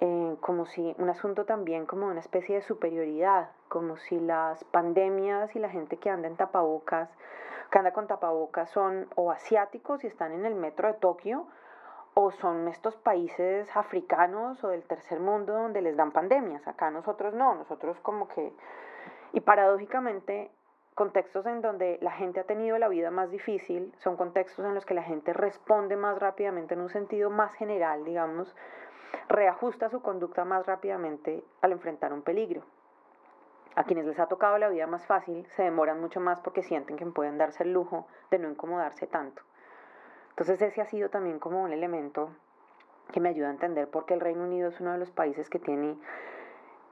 Eh, 0.00 0.36
como 0.40 0.66
si 0.66 0.96
un 0.98 1.10
asunto 1.10 1.44
también 1.44 1.86
como 1.86 2.08
una 2.08 2.18
especie 2.18 2.56
de 2.56 2.62
superioridad, 2.62 3.50
como 3.68 3.98
si 3.98 4.18
las 4.18 4.64
pandemias 4.64 5.54
y 5.54 5.60
la 5.60 5.68
gente 5.68 5.96
que 5.96 6.10
anda 6.10 6.26
en 6.26 6.34
tapabocas, 6.34 7.08
que 7.74 7.78
anda 7.80 7.92
con 7.92 8.06
tapabocas 8.06 8.70
son 8.70 9.08
o 9.16 9.32
asiáticos 9.32 10.04
y 10.04 10.06
están 10.06 10.30
en 10.30 10.46
el 10.46 10.54
metro 10.54 10.86
de 10.86 10.94
Tokio, 10.94 11.48
o 12.14 12.30
son 12.30 12.68
estos 12.68 12.94
países 12.94 13.68
africanos 13.76 14.62
o 14.62 14.68
del 14.68 14.84
tercer 14.84 15.18
mundo 15.18 15.54
donde 15.54 15.82
les 15.82 15.96
dan 15.96 16.12
pandemias. 16.12 16.64
Acá 16.68 16.92
nosotros 16.92 17.34
no, 17.34 17.56
nosotros 17.56 17.98
como 17.98 18.28
que... 18.28 18.52
Y 19.32 19.40
paradójicamente 19.40 20.52
contextos 20.94 21.46
en 21.46 21.62
donde 21.62 21.98
la 22.00 22.12
gente 22.12 22.38
ha 22.38 22.44
tenido 22.44 22.78
la 22.78 22.86
vida 22.86 23.10
más 23.10 23.32
difícil, 23.32 23.92
son 23.98 24.16
contextos 24.16 24.64
en 24.64 24.76
los 24.76 24.86
que 24.86 24.94
la 24.94 25.02
gente 25.02 25.32
responde 25.32 25.96
más 25.96 26.16
rápidamente 26.20 26.74
en 26.74 26.80
un 26.80 26.90
sentido 26.90 27.28
más 27.28 27.54
general, 27.54 28.04
digamos, 28.04 28.54
reajusta 29.28 29.88
su 29.88 30.00
conducta 30.00 30.44
más 30.44 30.64
rápidamente 30.64 31.42
al 31.60 31.72
enfrentar 31.72 32.12
un 32.12 32.22
peligro. 32.22 32.62
A 33.76 33.84
quienes 33.84 34.06
les 34.06 34.20
ha 34.20 34.26
tocado 34.26 34.56
la 34.58 34.68
vida 34.68 34.86
más 34.86 35.06
fácil 35.06 35.46
se 35.56 35.64
demoran 35.64 36.00
mucho 36.00 36.20
más 36.20 36.40
porque 36.40 36.62
sienten 36.62 36.96
que 36.96 37.06
pueden 37.06 37.38
darse 37.38 37.64
el 37.64 37.72
lujo 37.72 38.06
de 38.30 38.38
no 38.38 38.48
incomodarse 38.48 39.06
tanto. 39.06 39.42
Entonces 40.30 40.62
ese 40.62 40.80
ha 40.80 40.86
sido 40.86 41.10
también 41.10 41.38
como 41.38 41.62
un 41.62 41.72
elemento 41.72 42.30
que 43.12 43.20
me 43.20 43.28
ayuda 43.28 43.48
a 43.48 43.52
entender 43.52 43.88
por 43.88 44.06
qué 44.06 44.14
el 44.14 44.20
Reino 44.20 44.44
Unido 44.44 44.68
es 44.68 44.80
uno 44.80 44.92
de 44.92 44.98
los 44.98 45.10
países 45.10 45.48
que 45.50 45.58
tiene 45.58 45.96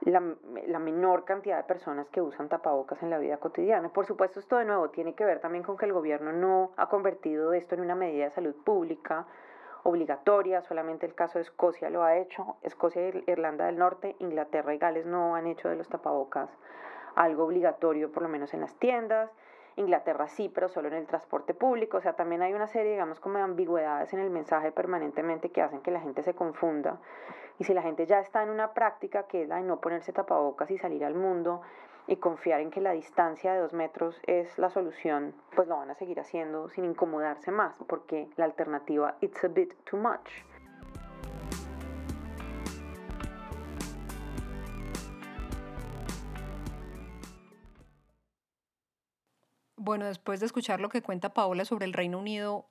la, 0.01 0.79
menor 0.79 1.23
cantidad 1.25 1.57
de 1.57 1.63
personas 1.63 2.09
que 2.09 2.21
usan 2.21 2.49
tapabocas 2.49 3.01
en 3.03 3.09
la 3.09 3.17
vida 3.17 3.37
cotidiana. 3.37 3.89
Por 3.89 4.05
supuesto, 4.05 4.39
esto 4.39 4.57
de 4.57 4.65
nuevo 4.65 4.89
tiene 4.89 5.15
que 5.15 5.25
ver 5.25 5.39
también 5.39 5.63
con 5.63 5.77
que 5.77 5.85
el 5.85 5.93
gobierno 5.93 6.33
no 6.33 6.71
ha 6.75 6.89
convertido 6.89 7.53
esto 7.53 7.75
en 7.75 7.81
una 7.81 7.95
medida 7.95 8.25
de 8.25 8.31
salud 8.31 8.55
pública 8.63 9.25
obligatoria, 9.83 10.61
solamente 10.61 11.05
el 11.05 11.13
caso 11.13 11.37
de 11.37 11.43
Escocia 11.43 11.89
lo 11.89 12.03
ha 12.03 12.17
hecho, 12.17 12.57
Escocia 12.61 13.01
e 13.01 13.23
Irlanda 13.27 13.65
del 13.65 13.77
Norte, 13.77 14.15
Inglaterra 14.19 14.73
y 14.73 14.77
Gales 14.77 15.05
no 15.05 15.35
han 15.35 15.47
hecho 15.47 15.69
de 15.69 15.75
los 15.75 15.89
tapabocas 15.89 16.49
algo 17.15 17.43
obligatorio, 17.45 18.11
por 18.11 18.23
lo 18.23 18.29
menos 18.29 18.53
en 18.53 18.61
las 18.61 18.75
tiendas. 18.75 19.29
Inglaterra 19.75 20.27
sí, 20.27 20.51
pero 20.53 20.69
solo 20.69 20.87
en 20.87 20.95
el 20.95 21.07
transporte 21.07 21.53
público. 21.53 21.97
O 21.97 22.01
sea, 22.01 22.13
también 22.13 22.41
hay 22.41 22.53
una 22.53 22.67
serie, 22.67 22.91
digamos, 22.91 23.19
como 23.19 23.37
de 23.37 23.43
ambigüedades 23.43 24.13
en 24.13 24.19
el 24.19 24.29
mensaje 24.29 24.71
permanentemente 24.71 25.49
que 25.49 25.61
hacen 25.61 25.81
que 25.81 25.91
la 25.91 25.99
gente 25.99 26.23
se 26.23 26.33
confunda. 26.33 26.99
Y 27.59 27.63
si 27.63 27.73
la 27.73 27.81
gente 27.81 28.05
ya 28.05 28.19
está 28.19 28.43
en 28.43 28.49
una 28.49 28.73
práctica 28.73 29.23
que 29.23 29.43
es 29.43 29.47
la 29.47 29.57
de 29.57 29.63
no 29.63 29.79
ponerse 29.79 30.13
tapabocas 30.13 30.69
y 30.71 30.77
salir 30.77 31.03
al 31.05 31.15
mundo 31.15 31.61
y 32.07 32.17
confiar 32.17 32.61
en 32.61 32.71
que 32.71 32.81
la 32.81 32.91
distancia 32.91 33.53
de 33.53 33.59
dos 33.59 33.73
metros 33.73 34.19
es 34.27 34.57
la 34.57 34.69
solución, 34.69 35.33
pues 35.55 35.67
lo 35.67 35.77
van 35.77 35.91
a 35.91 35.95
seguir 35.95 36.19
haciendo 36.19 36.69
sin 36.69 36.85
incomodarse 36.85 37.51
más, 37.51 37.75
porque 37.87 38.29
la 38.35 38.45
alternativa, 38.45 39.17
it's 39.21 39.43
a 39.43 39.47
bit 39.47 39.73
too 39.85 39.97
much. 39.97 40.29
Bueno, 49.75 50.05
después 50.05 50.39
de 50.39 50.45
escuchar 50.45 50.79
lo 50.79 50.87
que 50.87 51.01
cuenta 51.01 51.33
Paola 51.33 51.65
sobre 51.65 51.85
el 51.85 51.91
Reino 51.91 52.17
Unido, 52.17 52.69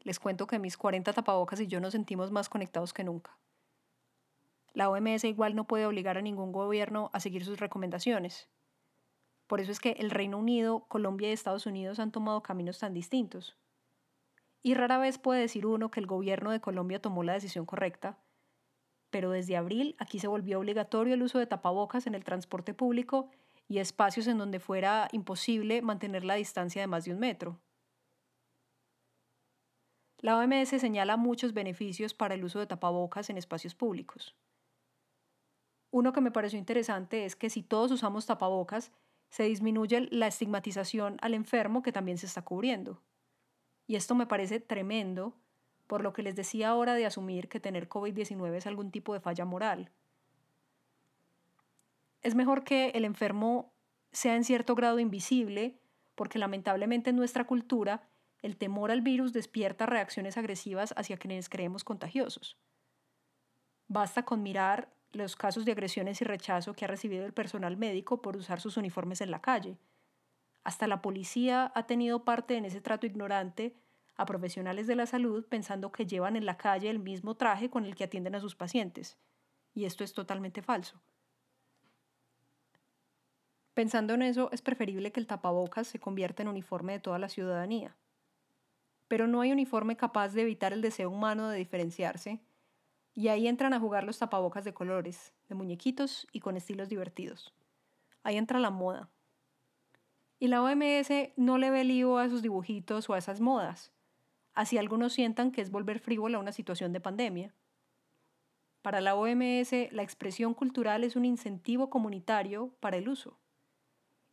les 0.00 0.20
cuento 0.20 0.46
que 0.46 0.58
mis 0.58 0.76
40 0.76 1.12
tapabocas 1.12 1.60
y 1.60 1.66
yo 1.66 1.80
nos 1.80 1.92
sentimos 1.92 2.30
más 2.30 2.50
conectados 2.50 2.92
que 2.92 3.04
nunca. 3.04 3.38
La 4.74 4.90
OMS 4.90 5.24
igual 5.24 5.54
no 5.54 5.66
puede 5.66 5.86
obligar 5.86 6.18
a 6.18 6.22
ningún 6.22 6.52
gobierno 6.52 7.10
a 7.12 7.20
seguir 7.20 7.44
sus 7.44 7.58
recomendaciones. 7.58 8.48
Por 9.52 9.60
eso 9.60 9.70
es 9.70 9.80
que 9.80 9.90
el 9.98 10.10
Reino 10.10 10.38
Unido, 10.38 10.86
Colombia 10.88 11.28
y 11.28 11.32
Estados 11.32 11.66
Unidos 11.66 11.98
han 11.98 12.10
tomado 12.10 12.42
caminos 12.42 12.78
tan 12.78 12.94
distintos. 12.94 13.54
Y 14.62 14.72
rara 14.72 14.96
vez 14.96 15.18
puede 15.18 15.42
decir 15.42 15.66
uno 15.66 15.90
que 15.90 16.00
el 16.00 16.06
gobierno 16.06 16.50
de 16.50 16.62
Colombia 16.62 17.02
tomó 17.02 17.22
la 17.22 17.34
decisión 17.34 17.66
correcta, 17.66 18.16
pero 19.10 19.30
desde 19.30 19.58
abril 19.58 19.94
aquí 19.98 20.18
se 20.20 20.26
volvió 20.26 20.58
obligatorio 20.58 21.12
el 21.12 21.22
uso 21.22 21.38
de 21.38 21.46
tapabocas 21.46 22.06
en 22.06 22.14
el 22.14 22.24
transporte 22.24 22.72
público 22.72 23.28
y 23.68 23.76
espacios 23.76 24.26
en 24.26 24.38
donde 24.38 24.58
fuera 24.58 25.08
imposible 25.12 25.82
mantener 25.82 26.24
la 26.24 26.36
distancia 26.36 26.80
de 26.80 26.86
más 26.86 27.04
de 27.04 27.12
un 27.12 27.18
metro. 27.18 27.60
La 30.16 30.38
OMS 30.38 30.70
señala 30.70 31.18
muchos 31.18 31.52
beneficios 31.52 32.14
para 32.14 32.36
el 32.36 32.44
uso 32.44 32.58
de 32.58 32.68
tapabocas 32.68 33.28
en 33.28 33.36
espacios 33.36 33.74
públicos. 33.74 34.34
Uno 35.90 36.14
que 36.14 36.22
me 36.22 36.30
pareció 36.30 36.58
interesante 36.58 37.26
es 37.26 37.36
que 37.36 37.50
si 37.50 37.62
todos 37.62 37.90
usamos 37.90 38.24
tapabocas, 38.24 38.92
se 39.32 39.44
disminuye 39.44 40.08
la 40.10 40.26
estigmatización 40.26 41.16
al 41.22 41.32
enfermo 41.32 41.82
que 41.82 41.90
también 41.90 42.18
se 42.18 42.26
está 42.26 42.42
cubriendo. 42.42 43.00
Y 43.86 43.96
esto 43.96 44.14
me 44.14 44.26
parece 44.26 44.60
tremendo 44.60 45.34
por 45.86 46.02
lo 46.02 46.12
que 46.12 46.22
les 46.22 46.36
decía 46.36 46.68
ahora 46.68 46.92
de 46.92 47.06
asumir 47.06 47.48
que 47.48 47.58
tener 47.58 47.88
COVID-19 47.88 48.54
es 48.54 48.66
algún 48.66 48.90
tipo 48.90 49.14
de 49.14 49.20
falla 49.20 49.46
moral. 49.46 49.90
Es 52.20 52.34
mejor 52.34 52.62
que 52.62 52.90
el 52.90 53.06
enfermo 53.06 53.72
sea 54.12 54.36
en 54.36 54.44
cierto 54.44 54.74
grado 54.74 54.98
invisible, 54.98 55.80
porque 56.14 56.38
lamentablemente 56.38 57.08
en 57.08 57.16
nuestra 57.16 57.46
cultura 57.46 58.06
el 58.42 58.58
temor 58.58 58.90
al 58.90 59.00
virus 59.00 59.32
despierta 59.32 59.86
reacciones 59.86 60.36
agresivas 60.36 60.92
hacia 60.94 61.16
quienes 61.16 61.48
creemos 61.48 61.84
contagiosos. 61.84 62.58
Basta 63.88 64.26
con 64.26 64.42
mirar 64.42 64.92
los 65.12 65.36
casos 65.36 65.64
de 65.64 65.72
agresiones 65.72 66.20
y 66.20 66.24
rechazo 66.24 66.74
que 66.74 66.84
ha 66.84 66.88
recibido 66.88 67.24
el 67.26 67.32
personal 67.32 67.76
médico 67.76 68.22
por 68.22 68.36
usar 68.36 68.60
sus 68.60 68.76
uniformes 68.76 69.20
en 69.20 69.30
la 69.30 69.40
calle. 69.40 69.78
Hasta 70.64 70.86
la 70.86 71.02
policía 71.02 71.72
ha 71.74 71.86
tenido 71.86 72.24
parte 72.24 72.56
en 72.56 72.64
ese 72.64 72.80
trato 72.80 73.06
ignorante 73.06 73.76
a 74.16 74.26
profesionales 74.26 74.86
de 74.86 74.96
la 74.96 75.06
salud 75.06 75.46
pensando 75.48 75.90
que 75.90 76.06
llevan 76.06 76.36
en 76.36 76.46
la 76.46 76.56
calle 76.56 76.90
el 76.90 76.98
mismo 76.98 77.36
traje 77.36 77.70
con 77.70 77.84
el 77.84 77.94
que 77.94 78.04
atienden 78.04 78.34
a 78.34 78.40
sus 78.40 78.54
pacientes. 78.54 79.18
Y 79.74 79.84
esto 79.84 80.04
es 80.04 80.12
totalmente 80.12 80.62
falso. 80.62 81.00
Pensando 83.74 84.14
en 84.14 84.22
eso, 84.22 84.50
es 84.52 84.60
preferible 84.60 85.12
que 85.12 85.20
el 85.20 85.26
tapabocas 85.26 85.86
se 85.86 85.98
convierta 85.98 86.42
en 86.42 86.48
uniforme 86.48 86.92
de 86.92 87.00
toda 87.00 87.18
la 87.18 87.30
ciudadanía. 87.30 87.96
Pero 89.08 89.26
no 89.26 89.40
hay 89.40 89.50
uniforme 89.50 89.96
capaz 89.96 90.28
de 90.34 90.42
evitar 90.42 90.72
el 90.74 90.82
deseo 90.82 91.10
humano 91.10 91.48
de 91.48 91.58
diferenciarse, 91.58 92.40
y 93.14 93.28
ahí 93.28 93.48
entran 93.48 93.74
a 93.74 93.80
jugar 93.80 94.04
los 94.04 94.18
tapabocas 94.18 94.64
de 94.64 94.74
colores, 94.74 95.34
de 95.48 95.54
muñequitos 95.54 96.26
y 96.32 96.40
con 96.40 96.56
estilos 96.56 96.88
divertidos. 96.88 97.54
Ahí 98.22 98.36
entra 98.36 98.58
la 98.58 98.70
moda. 98.70 99.10
Y 100.38 100.48
la 100.48 100.62
OMS 100.62 101.10
no 101.36 101.58
le 101.58 101.70
ve 101.70 101.84
lío 101.84 102.18
a 102.18 102.24
esos 102.24 102.42
dibujitos 102.42 103.08
o 103.08 103.14
a 103.14 103.18
esas 103.18 103.40
modas 103.40 103.92
así 104.54 104.78
algunos 104.78 105.12
sientan 105.12 105.50
que 105.50 105.60
es 105.60 105.70
volver 105.70 105.98
frívola 105.98 106.38
una 106.38 106.52
situación 106.52 106.92
de 106.92 107.00
pandemia. 107.00 107.54
Para 108.82 109.00
la 109.00 109.14
OMS, 109.14 109.72
la 109.92 110.02
expresión 110.02 110.54
cultural 110.54 111.04
es 111.04 111.14
un 111.16 111.24
incentivo 111.24 111.88
comunitario 111.88 112.74
para 112.80 112.96
el 112.96 113.08
uso. 113.08 113.38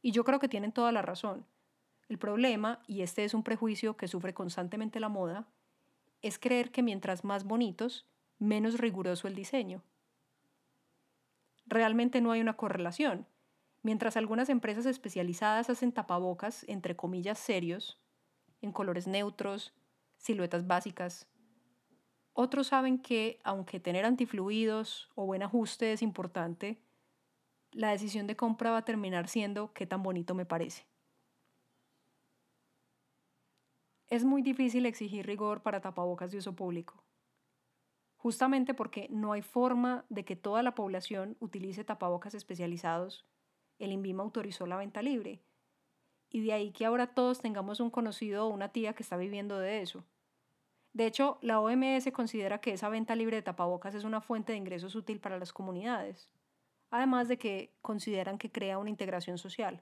Y 0.01 0.11
yo 0.11 0.23
creo 0.23 0.39
que 0.39 0.49
tienen 0.49 0.71
toda 0.71 0.91
la 0.91 1.01
razón. 1.01 1.45
El 2.07 2.17
problema, 2.17 2.81
y 2.87 3.01
este 3.01 3.23
es 3.23 3.33
un 3.33 3.43
prejuicio 3.43 3.95
que 3.95 4.07
sufre 4.07 4.33
constantemente 4.33 4.99
la 4.99 5.09
moda, 5.09 5.47
es 6.21 6.39
creer 6.39 6.71
que 6.71 6.81
mientras 6.81 7.23
más 7.23 7.43
bonitos, 7.43 8.07
menos 8.39 8.79
riguroso 8.79 9.27
el 9.27 9.35
diseño. 9.35 9.83
Realmente 11.65 12.21
no 12.21 12.31
hay 12.31 12.41
una 12.41 12.57
correlación. 12.57 13.27
Mientras 13.83 14.17
algunas 14.17 14.49
empresas 14.49 14.85
especializadas 14.85 15.69
hacen 15.69 15.91
tapabocas, 15.91 16.65
entre 16.67 16.95
comillas, 16.95 17.37
serios, 17.37 18.01
en 18.61 18.71
colores 18.71 19.07
neutros, 19.07 19.73
siluetas 20.17 20.67
básicas. 20.67 21.27
Otros 22.33 22.67
saben 22.67 22.99
que, 22.99 23.39
aunque 23.43 23.79
tener 23.79 24.05
antifluidos 24.05 25.09
o 25.15 25.25
buen 25.25 25.43
ajuste 25.43 25.93
es 25.93 26.01
importante, 26.01 26.81
la 27.71 27.91
decisión 27.91 28.27
de 28.27 28.35
compra 28.35 28.71
va 28.71 28.77
a 28.77 28.85
terminar 28.85 29.27
siendo 29.27 29.73
qué 29.73 29.85
tan 29.85 30.03
bonito 30.03 30.33
me 30.33 30.45
parece. 30.45 30.87
Es 34.07 34.23
muy 34.23 34.41
difícil 34.41 34.85
exigir 34.85 35.25
rigor 35.25 35.61
para 35.61 35.81
tapabocas 35.81 36.31
de 36.31 36.39
uso 36.39 36.55
público, 36.55 37.03
justamente 38.19 38.73
porque 38.73 39.07
no 39.09 39.31
hay 39.31 39.41
forma 39.41 40.05
de 40.09 40.25
que 40.25 40.35
toda 40.35 40.61
la 40.61 40.75
población 40.75 41.37
utilice 41.39 41.85
tapabocas 41.85 42.33
especializados. 42.33 43.25
El 43.79 43.93
INVIMA 43.93 44.23
autorizó 44.23 44.67
la 44.67 44.75
venta 44.75 45.01
libre 45.01 45.41
y 46.29 46.41
de 46.41 46.51
ahí 46.51 46.71
que 46.71 46.85
ahora 46.85 47.07
todos 47.07 47.39
tengamos 47.39 47.79
un 47.79 47.89
conocido 47.89 48.45
o 48.45 48.49
una 48.49 48.69
tía 48.69 48.93
que 48.93 49.03
está 49.03 49.15
viviendo 49.15 49.57
de 49.57 49.81
eso. 49.81 50.03
De 50.91 51.05
hecho, 51.05 51.37
la 51.41 51.61
OMS 51.61 52.11
considera 52.11 52.59
que 52.59 52.73
esa 52.73 52.89
venta 52.89 53.15
libre 53.15 53.37
de 53.37 53.41
tapabocas 53.41 53.95
es 53.95 54.03
una 54.03 54.19
fuente 54.19 54.51
de 54.51 54.57
ingresos 54.57 54.95
útil 54.95 55.21
para 55.21 55.39
las 55.39 55.53
comunidades, 55.53 56.29
además 56.91 57.29
de 57.29 57.37
que 57.37 57.73
consideran 57.81 58.37
que 58.37 58.51
crea 58.51 58.79
una 58.79 58.89
integración 58.89 59.37
social. 59.37 59.81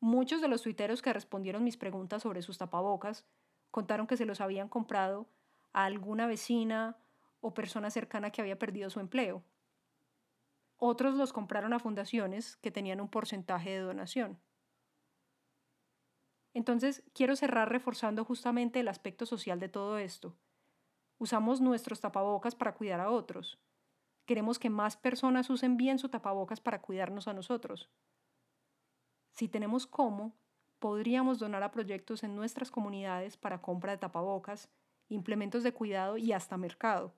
Muchos 0.00 0.40
de 0.40 0.48
los 0.48 0.62
tuiteros 0.62 1.00
que 1.00 1.12
respondieron 1.12 1.62
mis 1.62 1.76
preguntas 1.76 2.22
sobre 2.22 2.42
sus 2.42 2.58
tapabocas 2.58 3.24
contaron 3.70 4.08
que 4.08 4.16
se 4.16 4.26
los 4.26 4.40
habían 4.40 4.68
comprado 4.68 5.28
a 5.72 5.84
alguna 5.84 6.26
vecina 6.26 6.96
o 7.44 7.52
persona 7.52 7.90
cercana 7.90 8.30
que 8.30 8.40
había 8.40 8.58
perdido 8.58 8.88
su 8.88 9.00
empleo. 9.00 9.44
Otros 10.78 11.14
los 11.14 11.34
compraron 11.34 11.74
a 11.74 11.78
fundaciones 11.78 12.56
que 12.56 12.70
tenían 12.70 13.02
un 13.02 13.10
porcentaje 13.10 13.68
de 13.68 13.80
donación. 13.80 14.40
Entonces, 16.54 17.02
quiero 17.12 17.36
cerrar 17.36 17.68
reforzando 17.68 18.24
justamente 18.24 18.80
el 18.80 18.88
aspecto 18.88 19.26
social 19.26 19.60
de 19.60 19.68
todo 19.68 19.98
esto. 19.98 20.38
Usamos 21.18 21.60
nuestros 21.60 22.00
tapabocas 22.00 22.54
para 22.54 22.74
cuidar 22.74 23.00
a 23.00 23.10
otros. 23.10 23.60
Queremos 24.24 24.58
que 24.58 24.70
más 24.70 24.96
personas 24.96 25.50
usen 25.50 25.76
bien 25.76 25.98
su 25.98 26.08
tapabocas 26.08 26.62
para 26.62 26.80
cuidarnos 26.80 27.28
a 27.28 27.34
nosotros. 27.34 27.90
Si 29.32 29.48
tenemos 29.48 29.86
cómo, 29.86 30.34
podríamos 30.78 31.38
donar 31.38 31.62
a 31.62 31.72
proyectos 31.72 32.24
en 32.24 32.36
nuestras 32.36 32.70
comunidades 32.70 33.36
para 33.36 33.60
compra 33.60 33.92
de 33.92 33.98
tapabocas, 33.98 34.70
implementos 35.08 35.62
de 35.62 35.74
cuidado 35.74 36.16
y 36.16 36.32
hasta 36.32 36.56
mercado. 36.56 37.14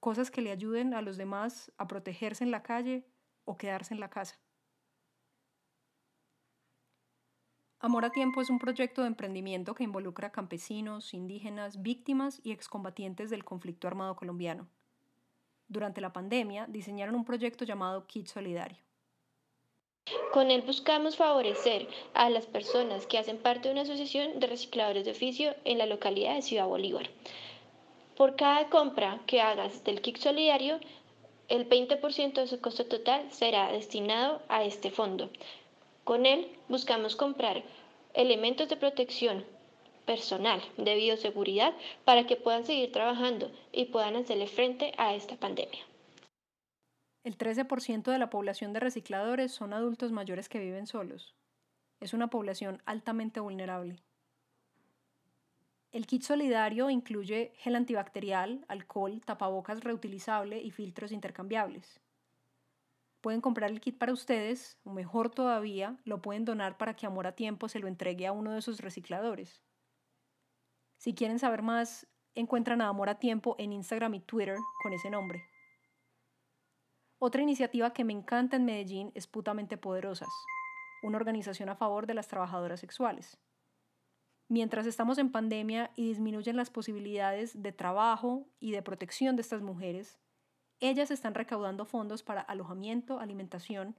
Cosas 0.00 0.30
que 0.30 0.42
le 0.42 0.50
ayuden 0.50 0.94
a 0.94 1.02
los 1.02 1.16
demás 1.16 1.72
a 1.76 1.86
protegerse 1.86 2.44
en 2.44 2.50
la 2.50 2.62
calle 2.62 3.04
o 3.44 3.56
quedarse 3.56 3.94
en 3.94 4.00
la 4.00 4.10
casa. 4.10 4.38
Amor 7.80 8.04
a 8.04 8.10
Tiempo 8.10 8.40
es 8.40 8.50
un 8.50 8.58
proyecto 8.58 9.02
de 9.02 9.08
emprendimiento 9.08 9.74
que 9.74 9.84
involucra 9.84 10.32
campesinos, 10.32 11.14
indígenas, 11.14 11.80
víctimas 11.80 12.40
y 12.42 12.50
excombatientes 12.50 13.30
del 13.30 13.44
conflicto 13.44 13.86
armado 13.86 14.16
colombiano. 14.16 14.68
Durante 15.68 16.00
la 16.00 16.12
pandemia 16.12 16.66
diseñaron 16.68 17.14
un 17.14 17.24
proyecto 17.24 17.64
llamado 17.64 18.06
Kit 18.06 18.26
Solidario. 18.26 18.78
Con 20.32 20.50
él 20.50 20.62
buscamos 20.62 21.16
favorecer 21.16 21.88
a 22.14 22.30
las 22.30 22.46
personas 22.46 23.06
que 23.06 23.18
hacen 23.18 23.38
parte 23.38 23.68
de 23.68 23.72
una 23.72 23.82
asociación 23.82 24.40
de 24.40 24.46
recicladores 24.46 25.04
de 25.04 25.12
oficio 25.12 25.54
en 25.64 25.78
la 25.78 25.86
localidad 25.86 26.34
de 26.34 26.42
Ciudad 26.42 26.66
Bolívar. 26.66 27.08
Por 28.18 28.34
cada 28.34 28.68
compra 28.68 29.20
que 29.28 29.40
hagas 29.40 29.84
del 29.84 30.00
kit 30.00 30.16
solidario, 30.16 30.80
el 31.46 31.68
20% 31.68 32.32
de 32.32 32.48
su 32.48 32.60
costo 32.60 32.84
total 32.84 33.30
será 33.30 33.70
destinado 33.70 34.42
a 34.48 34.64
este 34.64 34.90
fondo. 34.90 35.30
Con 36.02 36.26
él 36.26 36.50
buscamos 36.68 37.14
comprar 37.14 37.62
elementos 38.14 38.68
de 38.68 38.76
protección 38.76 39.44
personal 40.04 40.60
de 40.76 40.96
bioseguridad 40.96 41.74
para 42.04 42.26
que 42.26 42.34
puedan 42.34 42.66
seguir 42.66 42.90
trabajando 42.90 43.52
y 43.70 43.84
puedan 43.84 44.16
hacerle 44.16 44.48
frente 44.48 44.92
a 44.98 45.14
esta 45.14 45.36
pandemia. 45.36 45.86
El 47.22 47.38
13% 47.38 48.10
de 48.10 48.18
la 48.18 48.30
población 48.30 48.72
de 48.72 48.80
recicladores 48.80 49.52
son 49.52 49.72
adultos 49.72 50.10
mayores 50.10 50.48
que 50.48 50.58
viven 50.58 50.88
solos. 50.88 51.36
Es 52.00 52.14
una 52.14 52.26
población 52.30 52.82
altamente 52.84 53.38
vulnerable. 53.38 54.02
El 55.90 56.06
kit 56.06 56.22
solidario 56.22 56.90
incluye 56.90 57.52
gel 57.56 57.74
antibacterial, 57.74 58.64
alcohol, 58.68 59.22
tapabocas 59.24 59.82
reutilizable 59.82 60.60
y 60.60 60.70
filtros 60.70 61.12
intercambiables. 61.12 62.00
Pueden 63.22 63.40
comprar 63.40 63.70
el 63.70 63.80
kit 63.80 63.96
para 63.98 64.12
ustedes, 64.12 64.78
o 64.84 64.92
mejor 64.92 65.30
todavía, 65.30 65.96
lo 66.04 66.20
pueden 66.20 66.44
donar 66.44 66.76
para 66.76 66.94
que 66.94 67.06
Amor 67.06 67.26
a 67.26 67.34
Tiempo 67.34 67.68
se 67.68 67.78
lo 67.80 67.88
entregue 67.88 68.26
a 68.26 68.32
uno 68.32 68.52
de 68.52 68.60
sus 68.60 68.80
recicladores. 68.80 69.62
Si 70.98 71.14
quieren 71.14 71.38
saber 71.38 71.62
más, 71.62 72.06
encuentran 72.34 72.82
a 72.82 72.88
Amor 72.88 73.08
a 73.08 73.18
Tiempo 73.18 73.56
en 73.58 73.72
Instagram 73.72 74.14
y 74.14 74.20
Twitter 74.20 74.58
con 74.82 74.92
ese 74.92 75.10
nombre. 75.10 75.42
Otra 77.18 77.42
iniciativa 77.42 77.92
que 77.92 78.04
me 78.04 78.12
encanta 78.12 78.56
en 78.56 78.66
Medellín 78.66 79.10
es 79.14 79.26
Putamente 79.26 79.78
Poderosas, 79.78 80.28
una 81.02 81.16
organización 81.16 81.70
a 81.70 81.74
favor 81.74 82.06
de 82.06 82.14
las 82.14 82.28
trabajadoras 82.28 82.78
sexuales. 82.78 83.38
Mientras 84.48 84.86
estamos 84.86 85.18
en 85.18 85.30
pandemia 85.30 85.90
y 85.94 86.08
disminuyen 86.08 86.56
las 86.56 86.70
posibilidades 86.70 87.62
de 87.62 87.70
trabajo 87.70 88.48
y 88.60 88.70
de 88.70 88.82
protección 88.82 89.36
de 89.36 89.42
estas 89.42 89.60
mujeres, 89.60 90.18
ellas 90.80 91.10
están 91.10 91.34
recaudando 91.34 91.84
fondos 91.84 92.22
para 92.22 92.40
alojamiento, 92.40 93.20
alimentación 93.20 93.94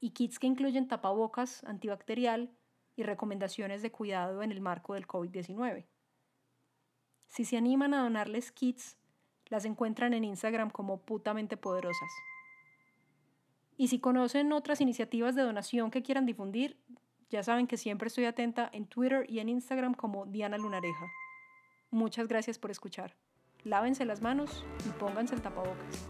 y 0.00 0.10
kits 0.10 0.40
que 0.40 0.48
incluyen 0.48 0.88
tapabocas, 0.88 1.62
antibacterial 1.64 2.50
y 2.96 3.04
recomendaciones 3.04 3.80
de 3.80 3.92
cuidado 3.92 4.42
en 4.42 4.50
el 4.50 4.60
marco 4.60 4.94
del 4.94 5.06
COVID-19. 5.06 5.86
Si 7.28 7.44
se 7.44 7.56
animan 7.56 7.94
a 7.94 8.02
donarles 8.02 8.50
kits, 8.50 8.98
las 9.46 9.64
encuentran 9.64 10.14
en 10.14 10.24
Instagram 10.24 10.70
como 10.70 11.02
putamente 11.02 11.56
poderosas. 11.56 12.10
Y 13.76 13.88
si 13.88 14.00
conocen 14.00 14.52
otras 14.52 14.80
iniciativas 14.80 15.36
de 15.36 15.42
donación 15.42 15.90
que 15.90 16.02
quieran 16.02 16.26
difundir, 16.26 16.76
ya 17.32 17.42
saben 17.42 17.66
que 17.66 17.78
siempre 17.78 18.08
estoy 18.08 18.26
atenta 18.26 18.68
en 18.74 18.86
Twitter 18.86 19.24
y 19.26 19.38
en 19.38 19.48
Instagram 19.48 19.94
como 19.94 20.26
Diana 20.26 20.58
Lunareja. 20.58 21.06
Muchas 21.90 22.28
gracias 22.28 22.58
por 22.58 22.70
escuchar. 22.70 23.16
Lávense 23.64 24.04
las 24.04 24.20
manos 24.20 24.64
y 24.86 24.90
pónganse 24.90 25.34
el 25.34 25.40
tapabocas. 25.40 26.06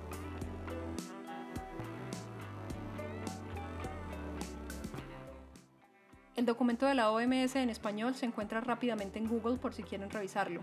El 6.35 6.45
documento 6.45 6.87
de 6.87 6.95
la 6.95 7.13
OMS 7.13 7.55
en 7.55 7.71
español 7.71 8.17
se 8.17 8.27
encuentra 8.27 8.61
rápidamente 8.61 9.21
en 9.21 9.29
Google 9.29 9.59
por 9.59 9.75
si 9.75 9.85
quieren 9.85 10.11
revisarlo. 10.11 10.61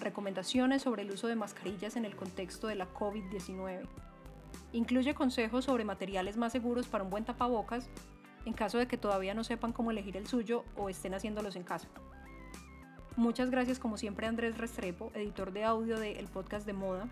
Recomendaciones 0.00 0.80
sobre 0.80 1.02
el 1.02 1.10
uso 1.10 1.26
de 1.26 1.36
mascarillas 1.36 1.96
en 1.96 2.06
el 2.06 2.16
contexto 2.16 2.66
de 2.66 2.76
la 2.76 2.90
COVID-19. 2.94 3.86
Incluye 4.72 5.14
consejos 5.14 5.66
sobre 5.66 5.84
materiales 5.84 6.38
más 6.38 6.52
seguros 6.52 6.86
para 6.86 7.04
un 7.04 7.10
buen 7.10 7.26
tapabocas 7.26 7.90
en 8.44 8.52
caso 8.52 8.78
de 8.78 8.86
que 8.86 8.96
todavía 8.96 9.34
no 9.34 9.44
sepan 9.44 9.72
cómo 9.72 9.90
elegir 9.90 10.16
el 10.16 10.26
suyo 10.26 10.64
o 10.76 10.88
estén 10.88 11.14
haciéndolos 11.14 11.56
en 11.56 11.64
casa. 11.64 11.88
Muchas 13.16 13.50
gracias 13.50 13.78
como 13.78 13.98
siempre 13.98 14.26
a 14.26 14.30
Andrés 14.30 14.56
Restrepo, 14.56 15.12
editor 15.14 15.52
de 15.52 15.64
audio 15.64 15.98
de 15.98 16.18
El 16.18 16.28
Podcast 16.28 16.66
de 16.66 16.72
Moda, 16.72 17.06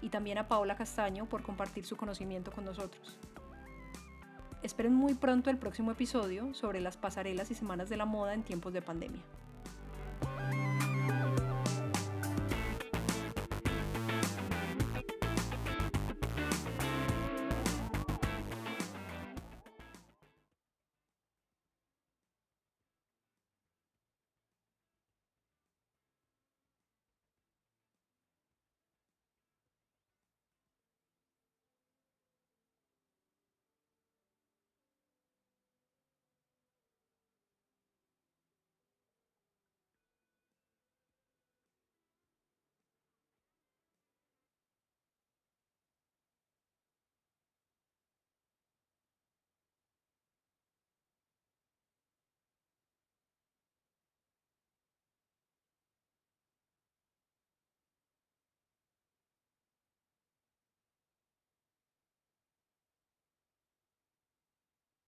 y 0.00 0.08
también 0.10 0.38
a 0.38 0.48
Paola 0.48 0.76
Castaño 0.76 1.26
por 1.26 1.42
compartir 1.42 1.84
su 1.84 1.96
conocimiento 1.96 2.50
con 2.50 2.64
nosotros. 2.64 3.18
Esperen 4.62 4.94
muy 4.94 5.14
pronto 5.14 5.50
el 5.50 5.56
próximo 5.56 5.92
episodio 5.92 6.52
sobre 6.54 6.80
las 6.80 6.96
pasarelas 6.96 7.50
y 7.50 7.54
semanas 7.54 7.88
de 7.88 7.96
la 7.96 8.06
moda 8.06 8.34
en 8.34 8.42
tiempos 8.42 8.72
de 8.72 8.82
pandemia. 8.82 9.22